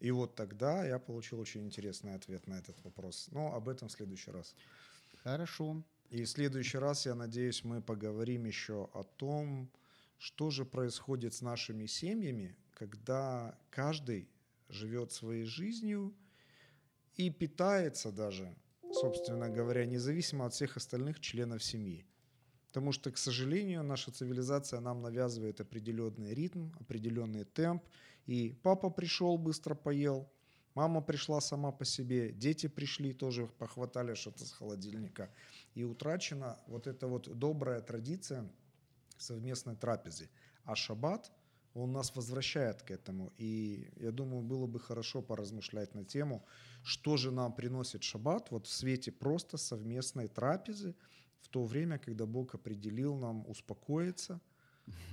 И 0.00 0.10
вот 0.10 0.34
тогда 0.34 0.84
я 0.84 0.98
получил 0.98 1.40
очень 1.40 1.64
интересный 1.64 2.14
ответ 2.14 2.46
на 2.46 2.58
этот 2.58 2.82
вопрос. 2.84 3.28
Но 3.30 3.54
об 3.54 3.68
этом 3.68 3.88
в 3.88 3.92
следующий 3.92 4.30
раз. 4.30 4.54
Хорошо. 5.22 5.82
И 6.10 6.24
в 6.24 6.28
следующий 6.28 6.78
раз, 6.78 7.06
я 7.06 7.14
надеюсь, 7.14 7.64
мы 7.64 7.80
поговорим 7.80 8.44
еще 8.44 8.90
о 8.92 9.02
том, 9.02 9.70
что 10.18 10.50
же 10.50 10.64
происходит 10.64 11.34
с 11.34 11.42
нашими 11.42 11.86
семьями, 11.86 12.56
когда 12.72 13.58
каждый 13.70 14.28
живет 14.68 15.12
своей 15.12 15.44
жизнью 15.44 16.14
и 17.16 17.30
питается 17.30 18.10
даже, 18.12 18.56
собственно 18.92 19.48
говоря, 19.48 19.86
независимо 19.86 20.46
от 20.46 20.54
всех 20.54 20.76
остальных 20.76 21.20
членов 21.20 21.62
семьи. 21.62 22.06
Потому 22.68 22.90
что, 22.90 23.12
к 23.12 23.18
сожалению, 23.18 23.84
наша 23.84 24.10
цивилизация 24.10 24.80
нам 24.80 25.00
навязывает 25.00 25.60
определенный 25.60 26.34
ритм, 26.34 26.70
определенный 26.80 27.44
темп. 27.44 27.84
И 28.26 28.58
папа 28.64 28.90
пришел, 28.90 29.38
быстро 29.38 29.76
поел, 29.76 30.28
мама 30.74 31.00
пришла 31.00 31.40
сама 31.40 31.70
по 31.70 31.84
себе, 31.84 32.32
дети 32.32 32.66
пришли, 32.66 33.12
тоже 33.12 33.46
похватали 33.46 34.14
что-то 34.14 34.44
с 34.44 34.50
холодильника. 34.50 35.30
И 35.74 35.84
утрачена 35.84 36.58
вот 36.66 36.88
эта 36.88 37.06
вот 37.06 37.38
добрая 37.38 37.80
традиция 37.80 38.50
совместной 39.16 39.76
трапезы. 39.76 40.28
А 40.64 40.74
шаббат, 40.74 41.32
он 41.74 41.92
нас 41.92 42.14
возвращает 42.14 42.82
к 42.82 42.90
этому. 42.90 43.32
И 43.36 43.90
я 43.96 44.12
думаю, 44.12 44.42
было 44.42 44.66
бы 44.66 44.78
хорошо 44.78 45.22
поразмышлять 45.22 45.94
на 45.94 46.04
тему, 46.04 46.44
что 46.82 47.16
же 47.16 47.30
нам 47.30 47.52
приносит 47.52 48.02
шаббат 48.02 48.50
вот 48.50 48.66
в 48.66 48.70
свете 48.72 49.10
просто 49.10 49.56
совместной 49.56 50.28
трапезы 50.28 50.94
в 51.40 51.48
то 51.48 51.64
время, 51.64 51.98
когда 51.98 52.26
Бог 52.26 52.54
определил 52.54 53.16
нам 53.16 53.44
успокоиться, 53.48 54.40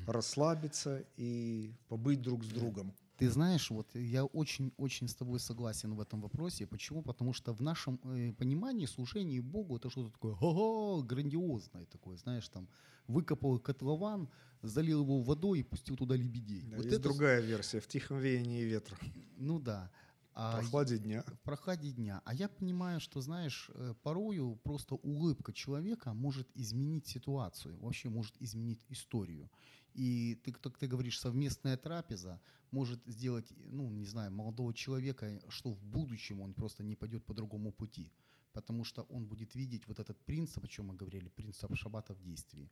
расслабиться 0.08 1.06
и 1.18 1.74
побыть 1.88 2.22
друг 2.22 2.44
с 2.44 2.50
другом. 2.50 2.94
Ты 3.22 3.30
знаешь, 3.30 3.70
вот 3.70 3.94
я 3.94 4.26
очень-очень 4.26 5.08
с 5.08 5.14
тобой 5.14 5.40
согласен 5.40 5.94
в 5.94 6.02
этом 6.02 6.22
вопросе. 6.22 6.66
Почему? 6.66 7.04
Потому 7.04 7.34
что 7.34 7.54
в 7.54 7.62
нашем 7.62 8.00
э, 8.04 8.34
понимании 8.34 8.88
служение 8.88 9.44
Богу 9.44 9.78
это 9.78 9.92
что-то 9.92 10.10
такое 10.10 10.34
ого, 10.42 11.04
грандиозное 11.04 11.86
такое, 11.86 12.18
знаешь, 12.18 12.50
там 12.50 12.68
выкопал 13.06 13.60
котлован, 13.60 14.28
залил 14.64 15.04
его 15.04 15.22
водой 15.22 15.60
и 15.60 15.64
пустил 15.64 15.98
туда 15.98 16.16
лебедей. 16.16 16.64
Да, 16.64 16.78
вот 16.78 16.86
есть 16.86 16.98
это, 16.98 17.10
другая 17.10 17.42
версия 17.42 17.80
в 17.80 17.88
тихом 17.88 18.18
веянии 18.18 18.64
ветра, 18.64 18.98
Ну 19.38 19.60
да. 19.60 19.92
В 20.32 20.38
А 20.38 20.58
прохладе 20.58 20.98
дня. 20.98 21.24
в 21.28 21.40
прохладе 21.42 21.92
дня. 21.92 22.22
А 22.26 22.34
я 22.34 22.48
понимаю, 22.48 23.00
что, 23.00 23.22
знаешь, 23.22 23.70
э, 23.74 23.94
порою 24.02 24.56
просто 24.64 24.96
улыбка 24.96 25.52
человека 25.52 26.14
может 26.14 26.48
изменить 26.56 27.08
ситуацию, 27.08 27.78
вообще 27.80 28.10
может 28.10 28.36
изменить 28.42 28.86
историю. 28.90 29.50
И 29.94 30.36
ты, 30.44 30.54
как 30.54 30.78
ты 30.78 30.88
говоришь, 30.88 31.20
совместная 31.20 31.76
трапеза 31.76 32.40
может 32.72 33.06
сделать, 33.06 33.52
ну, 33.58 33.90
не 33.90 34.06
знаю, 34.06 34.32
молодого 34.32 34.74
человека, 34.74 35.42
что 35.50 35.72
в 35.74 35.84
будущем 35.84 36.40
он 36.40 36.54
просто 36.54 36.84
не 36.84 36.96
пойдет 36.96 37.26
по 37.26 37.34
другому 37.34 37.74
пути, 37.74 38.14
потому 38.54 38.86
что 38.86 39.02
он 39.04 39.26
будет 39.26 39.54
видеть 39.54 39.86
вот 39.88 40.00
этот 40.00 40.18
принцип, 40.26 40.64
о 40.64 40.68
чем 40.68 40.88
мы 40.88 40.96
говорили, 40.96 41.28
принцип 41.28 41.76
шаббата 41.76 42.14
в 42.14 42.22
действии. 42.22 42.72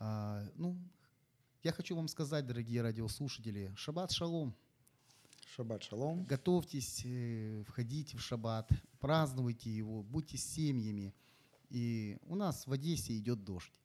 А, 0.00 0.44
ну, 0.56 0.76
я 1.62 1.72
хочу 1.72 1.94
вам 1.94 2.08
сказать, 2.08 2.46
дорогие 2.46 2.82
радиослушатели, 2.82 3.72
шаббат 3.76 4.10
шалом. 4.10 4.56
Шаббат 5.56 5.84
шалом. 5.84 6.24
Готовьтесь, 6.24 7.02
э, 7.04 7.62
входите 7.68 8.16
в 8.16 8.20
шаббат, 8.20 8.68
празднуйте 8.98 9.70
его, 9.70 10.02
будьте 10.02 10.36
семьями. 10.36 11.14
И 11.70 12.18
у 12.22 12.34
нас 12.34 12.66
в 12.66 12.72
Одессе 12.72 13.16
идет 13.16 13.44
дождь, 13.44 13.80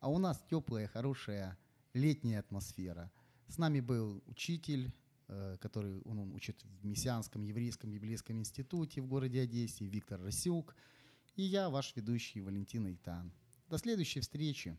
а 0.00 0.08
у 0.08 0.16
нас 0.16 0.42
теплая, 0.48 0.86
хорошая 0.88 1.58
летняя 1.92 2.38
атмосфера. 2.38 3.12
С 3.48 3.58
нами 3.58 3.80
был 3.80 4.22
учитель, 4.26 4.94
э, 5.28 5.58
который 5.60 6.00
он, 6.06 6.20
он 6.20 6.32
учит 6.32 6.64
в 6.80 6.86
Мессианском 6.86 7.42
еврейском 7.42 7.92
библейском 7.92 8.38
институте 8.38 9.02
в 9.02 9.06
городе 9.06 9.42
Одессе, 9.42 9.84
Виктор 9.84 10.22
Расюк. 10.22 10.74
И 11.36 11.42
я, 11.42 11.68
ваш 11.68 11.94
ведущий 11.96 12.40
Валентин 12.40 12.90
Итан. 12.90 13.30
До 13.68 13.76
следующей 13.76 14.20
встречи. 14.20 14.78